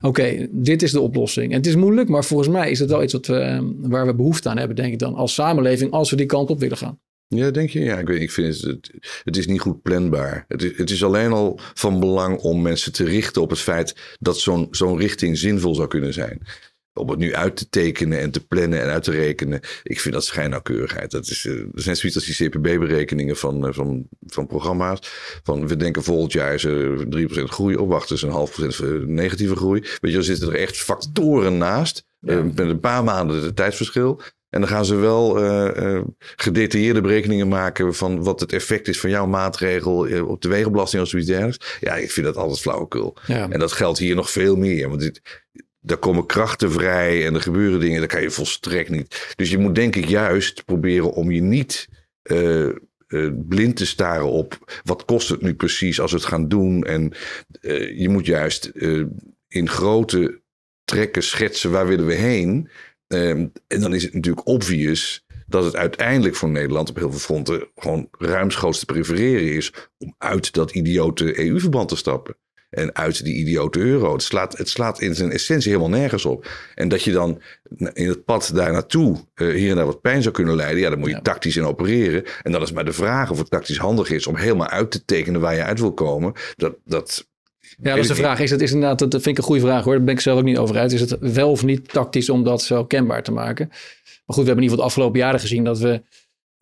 [0.00, 1.50] Oké, dit is de oplossing.
[1.50, 4.14] En het is moeilijk, maar volgens mij is het wel iets wat ehm, waar we
[4.14, 7.00] behoefte aan hebben, denk ik dan, als samenleving, als we die kant op willen gaan.
[7.28, 7.80] Ja, denk je?
[7.80, 8.90] Ja, ik, weet, ik vind het,
[9.24, 10.44] het is niet goed planbaar.
[10.48, 14.16] Het is, het is alleen al van belang om mensen te richten op het feit
[14.20, 16.40] dat zo'n zo'n richting zinvol zou kunnen zijn
[16.94, 19.60] om het nu uit te tekenen en te plannen en uit te rekenen.
[19.82, 21.10] Ik vind dat schijnnauwkeurigheid.
[21.10, 24.98] Dat is, uh, dat zijn zoiets als die CPB-berekeningen van, uh, van, van programma's.
[25.42, 27.76] Van we denken volgend jaar is er 3% groei.
[27.76, 29.80] Oh, wacht, is een half procent negatieve groei.
[29.80, 32.04] Weet je, dan zitten er echt factoren naast.
[32.18, 32.34] Ja.
[32.34, 34.20] Uh, met een paar maanden het tijdsverschil.
[34.50, 35.34] En dan gaan ze wel
[36.36, 41.08] gedetailleerde berekeningen maken van wat het effect is van jouw maatregel op de wegenbelasting of
[41.08, 41.76] zoiets dergelijks.
[41.80, 43.16] Ja, ik vind dat altijd flauwekul.
[43.26, 43.50] Ja.
[43.50, 44.88] En dat geldt hier nog veel meer.
[44.88, 45.20] Want dit,
[45.86, 49.32] daar komen krachten vrij en er gebeuren dingen, dat kan je volstrekt niet.
[49.36, 51.88] Dus je moet denk ik juist proberen om je niet
[52.22, 52.68] uh,
[53.08, 56.84] uh, blind te staren op wat kost het nu precies als we het gaan doen.
[56.84, 57.12] En
[57.60, 58.72] uh, je moet juist
[59.48, 60.42] in grote
[60.84, 62.68] trekken schetsen waar willen we heen.
[63.06, 67.18] Um, en dan is het natuurlijk obvious dat het uiteindelijk voor Nederland op heel veel
[67.18, 72.36] fronten gewoon ruimschoots te prefereren is om uit dat idiote EU-verband te stappen.
[72.74, 74.12] En uit die idiote euro.
[74.12, 76.48] Het slaat, het slaat in zijn essentie helemaal nergens op.
[76.74, 77.40] En dat je dan
[77.92, 80.90] in het pad daar naartoe uh, hier en daar wat pijn zou kunnen leiden, ja,
[80.90, 82.24] dan moet je tactisch in opereren.
[82.42, 85.04] En dan is maar de vraag of het tactisch handig is om helemaal uit te
[85.04, 86.32] tekenen waar je uit wil komen.
[86.56, 87.28] Dat, dat,
[87.82, 88.40] ja, dat is de vraag.
[88.40, 89.94] Is het is inderdaad, dat vind ik een goede vraag hoor.
[89.94, 90.92] Daar ben ik zelf ook niet over uit.
[90.92, 93.68] Is het wel of niet tactisch om dat zo kenbaar te maken?
[93.68, 96.02] Maar goed, we hebben in ieder geval de afgelopen jaren gezien dat we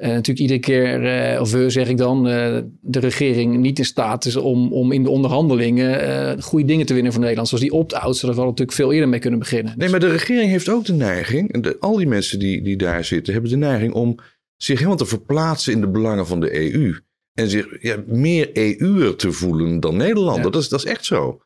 [0.03, 3.85] uh, natuurlijk iedere keer, uh, of we zeg ik dan, uh, de regering niet in
[3.85, 7.49] staat is om, om in de onderhandelingen goede dingen te winnen voor Nederland.
[7.49, 9.75] Zoals die opt-out, zodat we natuurlijk veel eerder mee kunnen beginnen.
[9.77, 13.05] Nee, maar de regering heeft ook de neiging, de, al die mensen die, die daar
[13.05, 14.19] zitten, hebben de neiging om
[14.57, 16.95] zich helemaal te verplaatsen in de belangen van de EU.
[17.33, 20.51] En zich ja, meer EU'er te voelen dan Nederlander.
[20.51, 21.41] Dat, is, dat is echt zo.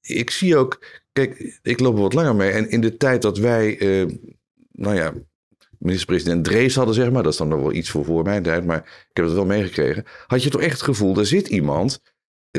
[0.00, 2.50] ik zie ook, kijk, ik loop er wat langer mee.
[2.50, 3.76] En in de tijd dat wij,
[4.72, 5.12] nou ja,
[5.82, 7.22] minister-president Drees hadden, zeg maar.
[7.22, 9.44] Dat is dan nog wel iets voor voor mijn tijd, maar ik heb het wel
[9.44, 10.04] meegekregen.
[10.26, 12.00] Had je toch echt het gevoel, daar zit iemand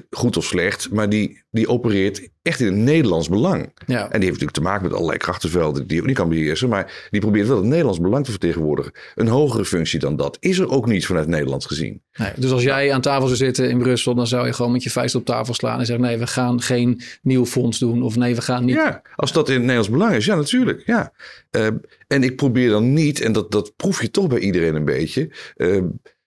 [0.10, 3.72] goed of slecht, maar die, die opereert echt in het Nederlands belang.
[3.86, 3.98] Ja.
[3.98, 7.08] En die heeft natuurlijk te maken met allerlei krachtenvelden die hij niet kan beheersen, maar
[7.10, 8.92] die probeert wel het Nederlands belang te vertegenwoordigen.
[9.16, 12.02] Een hogere functie dan dat is er ook niet vanuit Nederland gezien.
[12.14, 14.84] Nee, dus als jij aan tafel zou zitten in Brussel, dan zou je gewoon met
[14.84, 18.16] je vuist op tafel slaan en zeggen: nee, we gaan geen nieuw fonds doen of
[18.16, 18.76] nee, we gaan niet.
[18.76, 20.84] Ja, als dat in het Nederlands belang is, ja, natuurlijk.
[20.86, 21.14] Ja.
[21.52, 21.68] Uh,
[22.08, 25.32] en ik probeer dan niet, en dat, dat proef je toch bij iedereen een beetje.
[25.58, 25.82] Uh,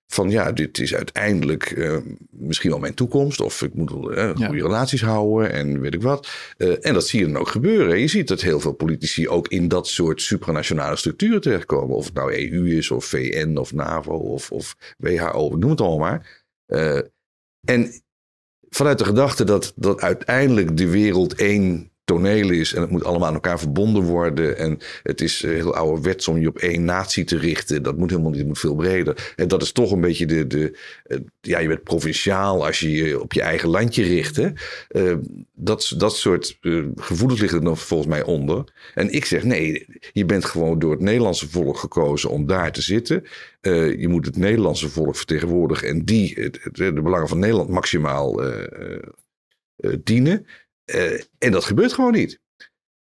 [0.07, 1.97] van ja, dit is uiteindelijk uh,
[2.31, 3.41] misschien wel mijn toekomst.
[3.41, 6.29] Of ik moet uh, goede relaties houden en weet ik wat.
[6.59, 7.99] Uh, en dat zie je dan ook gebeuren.
[7.99, 11.97] Je ziet dat heel veel politici ook in dat soort supranationale structuren terechtkomen.
[11.97, 15.99] Of het nou EU is, of VN, of NAVO, of, of WHO, noem het allemaal
[15.99, 16.45] maar.
[17.65, 18.03] en
[18.69, 23.29] vanuit de gedachte dat, dat uiteindelijk de wereld één toneel is en het moet allemaal
[23.29, 24.59] aan elkaar verbonden worden.
[24.59, 27.83] En het is eh, heel ouderwets om je op één natie te richten.
[27.83, 29.33] Dat moet helemaal niet, het moet veel breder.
[29.37, 32.91] En dat is toch een beetje de, de eh, ja, je bent provinciaal als je
[32.91, 34.37] je op je eigen landje richt.
[34.37, 34.49] Hè?
[34.91, 35.17] Uh,
[35.55, 36.59] dat, dat soort
[36.97, 38.65] gevoelens liggen er dan volgens mij onder.
[38.95, 42.83] En ik zeg nee, je bent gewoon door het Nederlandse volk gekozen om daar te
[42.83, 43.25] zitten.
[43.99, 48.41] je moet het Nederlandse volk vertegenwoordigen en die het, de belangen van Nederland maximaal
[50.03, 50.47] dienen.
[50.95, 52.41] Uh, en dat gebeurt gewoon niet.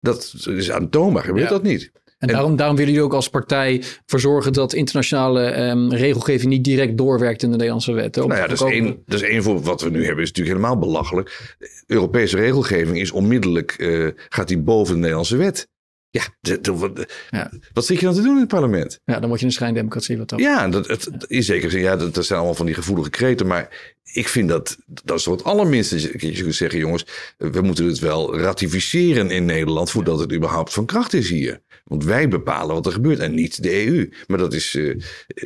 [0.00, 1.92] Dat is aantoonbaar, gebeurt dat niet.
[2.18, 6.64] En, daarom, daarom willen jullie ook als partij voor zorgen dat internationale um, regelgeving niet
[6.64, 8.16] direct doorwerkt in de Nederlandse wet.
[8.16, 10.56] Nou ja, dat is, één, dat is één voor wat we nu hebben, is natuurlijk
[10.56, 11.56] helemaal belachelijk.
[11.86, 15.68] Europese regelgeving is onmiddellijk, uh, gaat die boven de Nederlandse wet.
[16.14, 19.00] Ja, de, de, ja, wat zit je dan te doen in het parlement?
[19.04, 20.18] Ja, dan word je een schijndemocratie.
[20.18, 20.38] Wat dan.
[20.38, 23.46] Ja, dat, het, in zekere zin, ja, dat, dat zijn allemaal van die gevoelige kreten.
[23.46, 26.00] Maar ik vind dat, dat is het allerminste.
[26.28, 27.06] Je kunt zeggen, jongens,
[27.36, 31.60] we moeten het wel ratificeren in Nederland voordat het überhaupt van kracht is hier.
[31.85, 34.11] Want wij bepalen wat er gebeurt en niet de EU.
[34.26, 35.01] Maar dat is, uh,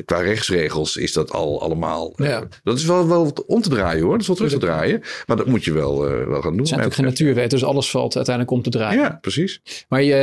[0.05, 2.13] qua rechtsregels is dat al allemaal...
[2.17, 2.49] Uh, ja.
[2.63, 5.01] Dat is wel, wel om te draaien hoor, dat is wel terug te draaien.
[5.27, 6.59] Maar dat moet je wel, uh, wel gaan doen.
[6.59, 9.01] Het zijn natuurlijk geen natuurwet, dus alles valt uiteindelijk om te draaien.
[9.01, 9.85] Ja, precies.
[9.89, 10.17] Maar je,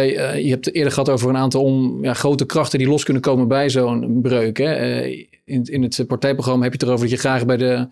[0.44, 3.48] je hebt eerder gehad over een aantal om, ja, grote krachten die los kunnen komen
[3.48, 4.58] bij zo'n breuk.
[4.58, 5.04] Hè?
[5.46, 7.88] in, in het partijprogramma heb je het erover dat je graag bij de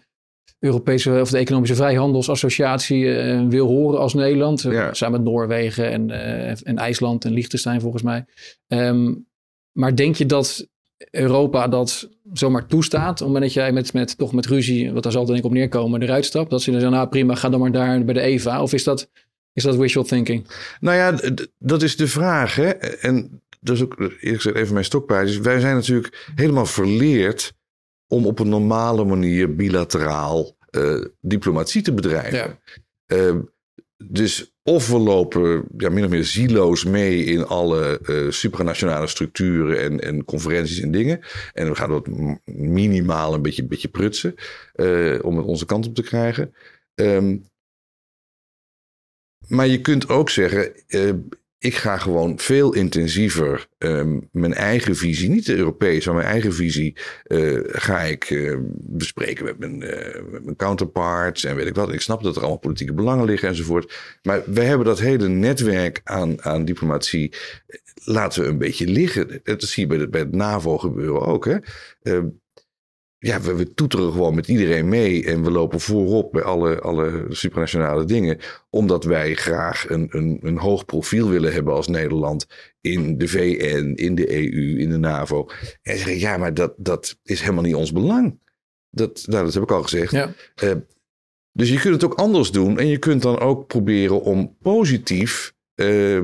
[0.63, 4.65] Europese of de Economische Vrijhandelsassociatie uh, wil horen als Nederland.
[4.65, 8.25] Eh, samen met Noorwegen en, uh, en IJsland en Liechtenstein volgens mij.
[8.67, 9.27] Um,
[9.71, 10.67] maar denk je dat
[11.11, 13.11] Europa dat zomaar toestaat?
[13.11, 15.45] Op het moment dat jij met, met, toch met ruzie, wat daar zal denk ik
[15.45, 16.49] op neerkomen, eruit stapt.
[16.49, 18.61] Dat ze dan zeggen, nou prima, ga dan maar daar bij de EVA.
[18.61, 19.09] Of is dat,
[19.53, 20.47] is dat wishful thinking?
[20.79, 22.55] Nou ja, dat is de vraag.
[22.55, 22.69] Hè?
[22.69, 25.37] En dat is ook eerlijk gezegd even mijn stokpaardjes.
[25.37, 27.53] Wij zijn natuurlijk helemaal verleerd
[28.07, 32.37] om op een normale manier bilateraal uh, diplomatie te bedrijven.
[32.37, 32.59] Ja.
[33.15, 33.39] Uh,
[33.97, 39.81] dus of we lopen ja, min of meer zieloos mee in alle uh, supranationale structuren
[39.81, 41.19] en, en conferenties en dingen.
[41.53, 42.07] En we gaan dat
[42.45, 44.35] minimaal een beetje, beetje prutsen
[45.21, 46.53] om het onze kant op te krijgen.
[46.95, 47.51] Um,
[49.47, 50.73] maar je kunt ook zeggen,
[51.63, 56.53] ik ga gewoon veel intensiever um, mijn eigen visie, niet de Europese, maar mijn eigen
[56.53, 56.95] visie,
[57.27, 59.77] uh, ga ik uh, bespreken met mijn,
[60.31, 61.93] met mijn, counterparts en weet ik wat.
[61.93, 64.19] Ik snap dat er allemaal politieke belangen liggen enzovoort.
[64.23, 67.33] Maar wij hebben dat hele netwerk aan, aan diplomatie,
[68.03, 69.39] laten we een beetje liggen.
[69.43, 71.45] Dat zie je bij, bij het NAVO gebeuren ook.
[71.45, 71.57] Hè?
[73.23, 77.25] Ja, we, we, toeteren gewoon met iedereen mee en we lopen voorop bij alle, alle
[77.29, 78.37] supranationale dingen.
[78.69, 82.47] Omdat wij graag een, een, een hoog profiel willen hebben als Nederland
[82.81, 85.49] in de VN, in de EU, in de NAVO.
[85.81, 88.39] En zeggen, ja, maar dat, dat is helemaal niet ons belang.
[88.89, 90.11] Dat, nou, dat heb ik al gezegd.
[90.11, 90.33] Ja.
[90.63, 90.71] Uh,
[91.51, 95.53] dus je kunt het ook anders doen en je kunt dan ook proberen om positief
[95.75, 96.21] uh,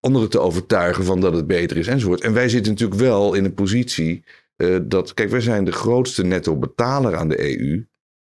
[0.00, 2.20] anderen te overtuigen van dat het beter is enzovoort.
[2.20, 4.24] En wij zitten natuurlijk wel in een positie
[4.58, 7.86] uh, dat, kijk, wij zijn de grootste netto betaler aan de EU.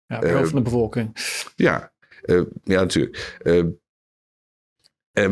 [0.06, 1.18] Ja, per hoofd van de bevolking.
[1.56, 1.92] Ja,
[2.24, 3.40] Uh, ja, natuurlijk.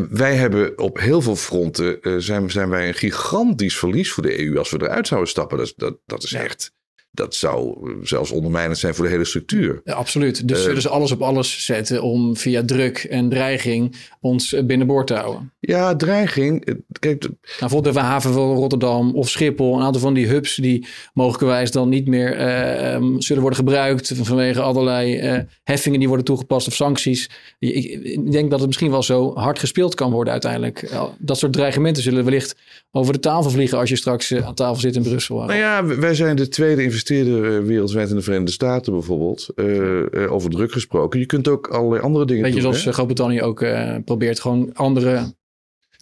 [0.10, 4.58] Wij hebben op heel veel fronten zijn, zijn wij een gigantisch verlies voor de EU
[4.58, 5.58] als we eruit zouden stappen.
[5.58, 6.74] Dat, dat, dat is echt
[7.12, 9.82] dat zou zelfs ondermijnend zijn voor de hele structuur.
[9.84, 10.48] Ja, absoluut.
[10.48, 15.08] Dus uh, zullen ze alles op alles zetten om via druk en dreiging ons binnenboord
[15.08, 15.52] te houden?
[15.60, 16.66] Ja, dreiging.
[16.66, 20.56] Eh, kijk, nou, bijvoorbeeld de haven van Rotterdam of Schiphol, een aantal van die hubs
[20.56, 26.26] die mogelijkerwijs dan niet meer uh, zullen worden gebruikt vanwege allerlei uh, heffingen die worden
[26.26, 27.30] toegepast of sancties.
[27.60, 30.92] Ik, ik, denk dat het misschien wel zo hard gespeeld kan worden uiteindelijk.
[31.20, 32.56] Dat soort dreigementen zullen wellicht
[32.92, 35.38] over de tafel vliegen als je straks aan tafel zit in Brussel.
[35.38, 39.48] Nou ja, wij zijn de tweede investeerder eh, wereldwijd in de Verenigde Staten bijvoorbeeld.
[39.56, 41.20] Uh, over druk gesproken.
[41.20, 42.62] Je kunt ook allerlei andere dingen Weet doen.
[42.62, 43.66] Weet je, zoals Groot-Brittannië ook
[44.06, 45.34] probeert gewoon andere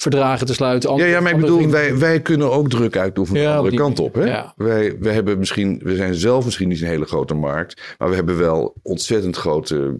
[0.02, 0.96] verdragen te sluiten.
[0.96, 4.00] ja, ja, maar ik bedoel, wij, wij kunnen ook druk uitoefenen ja, de andere kant
[4.00, 4.14] op.
[4.16, 4.24] Hè?
[4.24, 4.54] Ja.
[4.56, 8.16] Wij, wij hebben misschien, we zijn zelf misschien niet een hele grote markt, maar we
[8.16, 9.98] hebben wel ontzettend grote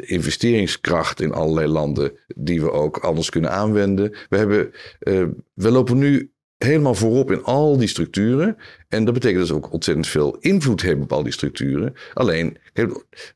[0.00, 4.10] investeringskracht in allerlei landen die we ook anders kunnen aanwenden.
[4.28, 5.24] We, hebben, uh,
[5.54, 8.56] we lopen nu helemaal voorop in al die structuren.
[8.88, 11.94] En dat betekent dat ze ook ontzettend veel invloed hebben op al die structuren.
[12.14, 12.58] Alleen,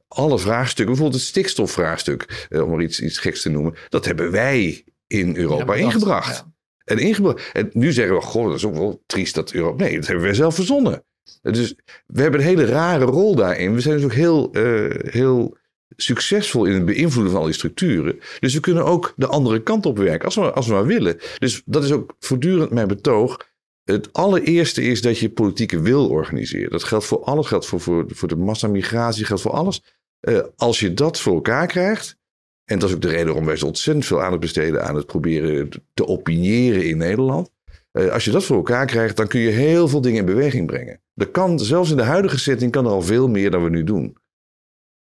[0.09, 4.30] alle vraagstukken, bijvoorbeeld het stikstofvraagstuk, eh, om maar iets, iets geks te noemen, dat hebben
[4.30, 6.44] wij in Europa ingebracht.
[6.84, 7.53] En, ingebracht.
[7.53, 9.84] en nu zeggen we, goh, dat is ook wel triest dat Europa.
[9.84, 11.05] Nee, dat hebben wij zelf verzonnen.
[11.42, 11.74] Dus
[12.07, 13.74] we hebben een hele rare rol daarin.
[13.74, 15.57] We zijn dus ook heel, uh, heel
[15.97, 18.18] succesvol in het beïnvloeden van al die structuren.
[18.41, 21.18] Dus we kunnen ook de andere kant op werken, als we, als we maar willen.
[21.39, 23.55] Dus dat is ook voortdurend mijn betoog.
[23.84, 26.70] Het allereerste is dat je politieke wil organiseren.
[26.70, 29.82] Dat geldt voor alles, geldt voor, voor, voor de massamigratie, geldt voor alles.
[30.28, 32.16] Uh, als je dat voor elkaar krijgt,
[32.64, 35.07] en dat is ook de reden waarom wij zo ontzettend veel aandacht besteden aan het
[35.07, 37.51] proberen te opiniëren in Nederland.
[37.93, 40.66] Uh, als je dat voor elkaar krijgt, dan kun je heel veel dingen in beweging
[40.66, 41.01] brengen.
[41.14, 43.84] Er kan, zelfs in de huidige setting kan er al veel meer dan we nu
[43.84, 44.16] doen.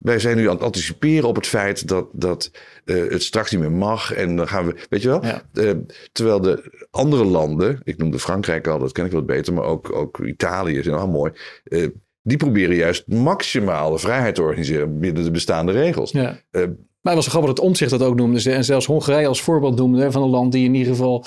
[0.04, 2.52] Wij zijn nu aan het anticiperen op het feit dat, dat
[2.86, 4.14] uh, het straks niet meer mag.
[4.14, 5.26] En dan gaan we, weet je wel?
[5.26, 5.42] Ja.
[5.54, 5.72] Uh,
[6.12, 9.96] terwijl de andere landen, ik noemde Frankrijk al, dat ken ik wat beter, maar ook,
[9.96, 11.32] ook Italië is al mooi.
[11.64, 11.88] Uh,
[12.22, 16.12] die proberen juist maximale vrijheid te organiseren binnen de bestaande regels.
[16.12, 16.40] Ja.
[16.52, 16.64] maar
[17.02, 18.52] het was grappig dat Omtzigt dat ook noemde.
[18.52, 21.26] En zelfs Hongarije als voorbeeld noemde van een land die in ieder geval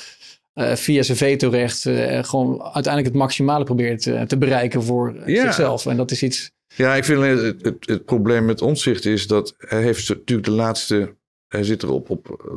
[0.54, 1.82] via zijn vetorecht
[2.20, 5.42] gewoon uiteindelijk het maximale probeert te bereiken voor ja.
[5.42, 5.86] zichzelf.
[5.86, 9.82] En dat is iets ja, ik vind het, het, probleem met omzicht is dat hij
[9.82, 11.16] heeft natuurlijk de laatste.
[11.48, 12.08] Hij zit er op,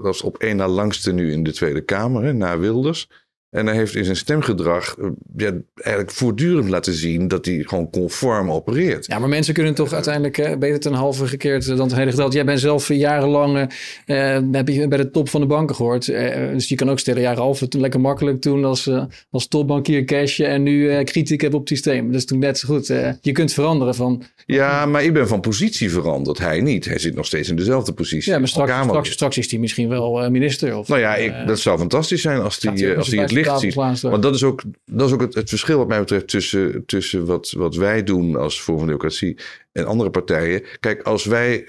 [0.04, 3.10] is op één na langste nu in de Tweede Kamer, na Wilders.
[3.50, 7.90] En hij heeft in zijn stemgedrag eh, ja, eigenlijk voortdurend laten zien dat hij gewoon
[7.90, 9.06] conform opereert.
[9.06, 12.30] Ja, maar mensen kunnen toch uiteindelijk beter ten halve gekeerd dan het hele.
[12.30, 13.58] Jij bent zelf jarenlang
[14.06, 16.06] uh, heb je bij de top van de banken gehoord.
[16.06, 18.90] dus je kan ook stellen, ja, Ralf, toen lekker makkelijk toen als,
[19.30, 22.14] als topbankier cashje en nu kritiek heb op het systeem.
[22.14, 22.88] Is toen net zo goed.
[23.22, 24.24] je kunt veranderen van...
[24.46, 26.38] Ja, maar ik ben van positie veranderd.
[26.38, 26.86] Hij niet.
[26.86, 28.32] Hij zit nog steeds in dezelfde positie.
[28.32, 30.78] Ja, maar straks, straks, straks, is hij misschien wel minister.
[30.78, 33.74] Of, nou ja, ik, dat zou fantastisch zijn als hij, als hij het licht ziet.
[34.02, 37.26] Want dat is ook, dat is ook het, het, verschil wat mij betreft tussen, tussen
[37.26, 39.38] wat, wat wij doen als Forum van Democratie
[39.72, 40.64] en andere partijen.
[40.80, 41.68] Kijk, als wij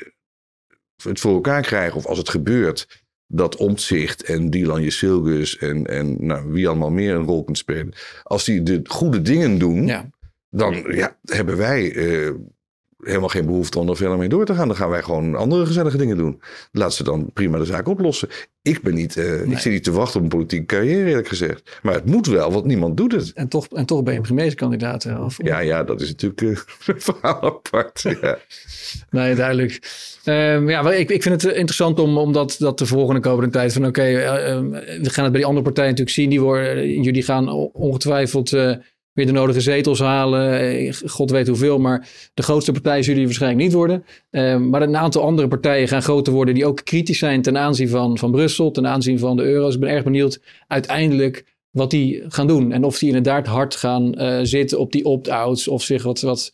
[1.03, 6.27] het voor elkaar krijgen of als het gebeurt dat Omtzigt en Dylan Jesilgus en, en
[6.27, 7.93] nou, wie allemaal meer een rol kunt spelen.
[8.23, 10.11] Als die de goede dingen doen, ja.
[10.49, 12.35] dan ja, hebben wij uh,
[13.03, 14.69] helemaal geen behoefte om er verder mee door te gaan.
[14.69, 16.41] Dan gaan wij gewoon andere gezellige dingen doen.
[16.73, 18.29] Laat ze dan prima de zaak oplossen.
[18.63, 21.79] Ik ben niet, uh, ik zit niet te wachten op een politieke carrière, eerlijk gezegd.
[21.83, 23.33] Maar het moet wel, want niemand doet het.
[23.33, 25.07] En toch, en toch ben je een premierskandidaat.
[25.21, 25.37] Of...
[25.43, 26.49] Ja, ja, dat is natuurlijk uh,
[26.87, 28.03] een verhaal apart.
[28.21, 28.39] Ja.
[29.11, 29.79] nee, duidelijk.
[30.25, 33.51] Um, ja, ik, ik vind het interessant om, om dat, dat te volgen de komende
[33.51, 33.73] tijd.
[33.73, 36.31] Van oké, okay, uh, we gaan het bij die andere partijen natuurlijk zien.
[36.31, 38.51] Die worden, jullie gaan ongetwijfeld
[39.13, 40.61] weer de nodige zetels halen.
[40.61, 44.05] Eh, God weet hoeveel, maar de grootste partij zullen die waarschijnlijk niet worden.
[44.31, 47.89] Ehm, maar een aantal andere partijen gaan groter worden die ook kritisch zijn ten aanzien
[47.89, 49.65] van, van Brussel, ten aanzien van de euro.
[49.65, 52.73] Dus ik ben erg benieuwd uiteindelijk wat die gaan doen.
[52.73, 56.53] En of die inderdaad hard gaan uh, zitten op die opt-outs of zich wat, wat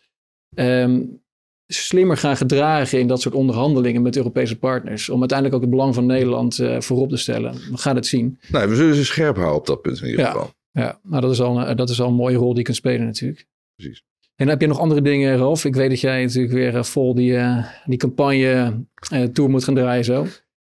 [0.55, 1.21] um,
[1.67, 5.09] slimmer gaan gedragen in dat soort onderhandelingen met Europese partners.
[5.09, 7.53] Om uiteindelijk ook het belang van Nederland uh, voorop te stellen.
[7.71, 8.39] We gaan het zien.
[8.49, 10.43] Nou, we zullen ze scherp houden op dat punt in ieder geval.
[10.43, 10.55] Ja,
[11.03, 13.07] nou dat is, al een, dat is al een mooie rol die je kunt spelen
[13.07, 13.47] natuurlijk.
[13.77, 14.05] Precies.
[14.37, 15.65] En heb je nog andere dingen, Rolf?
[15.65, 19.65] Ik weet dat jij natuurlijk weer eh, vol die, uh, die campagne uh, tour moet
[19.65, 20.27] gaan draaien zo.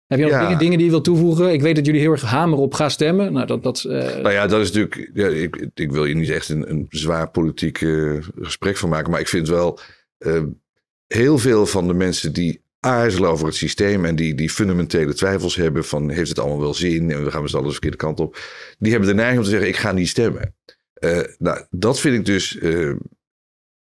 [0.07, 1.53] Heb je nog dingen, dingen, die je wilt toevoegen?
[1.53, 3.33] Ik weet dat jullie heel erg hameren op gaan stemmen.
[3.33, 3.93] Nou, dat, dat, uh...
[3.93, 5.11] nou ja, dat is natuurlijk...
[5.15, 7.79] Ja, ik, ik wil je niet echt een, een zwaar politiek
[8.41, 9.11] gesprek van maken.
[9.11, 9.79] Maar ik vind wel...
[11.07, 15.57] heel veel van de mensen die aarzelen over het systeem en die, die fundamentele twijfels
[15.57, 17.97] hebben van heeft het allemaal wel zin en we gaan we z'n allen de verkeerde
[17.97, 18.39] kant op.
[18.79, 20.55] Die hebben de neiging om te zeggen ik ga niet stemmen.
[21.01, 22.95] Uh, nou, dat vind ik dus uh,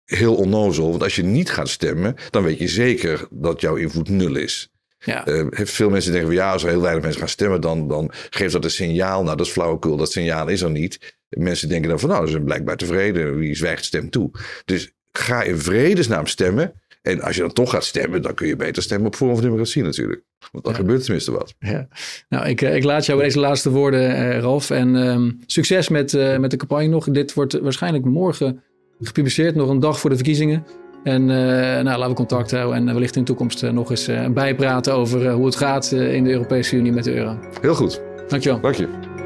[0.05, 0.91] heel onnozel.
[0.91, 4.71] Want als je niet gaat stemmen, dan weet je zeker dat jouw invloed nul is.
[4.99, 5.29] Ja.
[5.29, 8.11] Uh, veel mensen denken van ja, als er heel weinig mensen gaan stemmen, dan, dan
[8.31, 9.23] geeft dat een signaal.
[9.23, 9.97] Nou, dat is flauwekul.
[9.97, 11.19] Dat signaal is er niet.
[11.29, 13.37] Mensen denken dan van nou, ze zijn blijkbaar tevreden.
[13.37, 14.31] Wie zwijgt stemt toe.
[14.65, 16.80] Dus ga in vredesnaam stemmen.
[17.03, 19.43] En als je dan toch gaat stemmen, dan kun je beter stemmen op Forum van
[19.43, 20.23] Democratie natuurlijk.
[20.53, 20.79] Want dan Ja.
[20.79, 21.55] gebeurt tenminste wat.
[21.59, 21.89] Ja.
[22.29, 24.71] Nou, ik, eh, ik laat jou bij deze laatste woorden, eh, Ralf.
[24.71, 27.05] En ehm, succes met, eh, met de campagne nog.
[27.11, 28.63] Dit wordt waarschijnlijk morgen
[29.01, 30.67] gepubliceerd, nog een dag voor de verkiezingen.
[31.05, 31.37] En eh,
[31.83, 35.47] nou, laten we contact houden en wellicht in de toekomst nog eens bijpraten over hoe
[35.47, 37.39] het gaat in de Europese Unie met de euro.
[37.61, 38.03] Heel goed.
[38.29, 38.61] Dankjewel.
[38.61, 39.20] Dank je.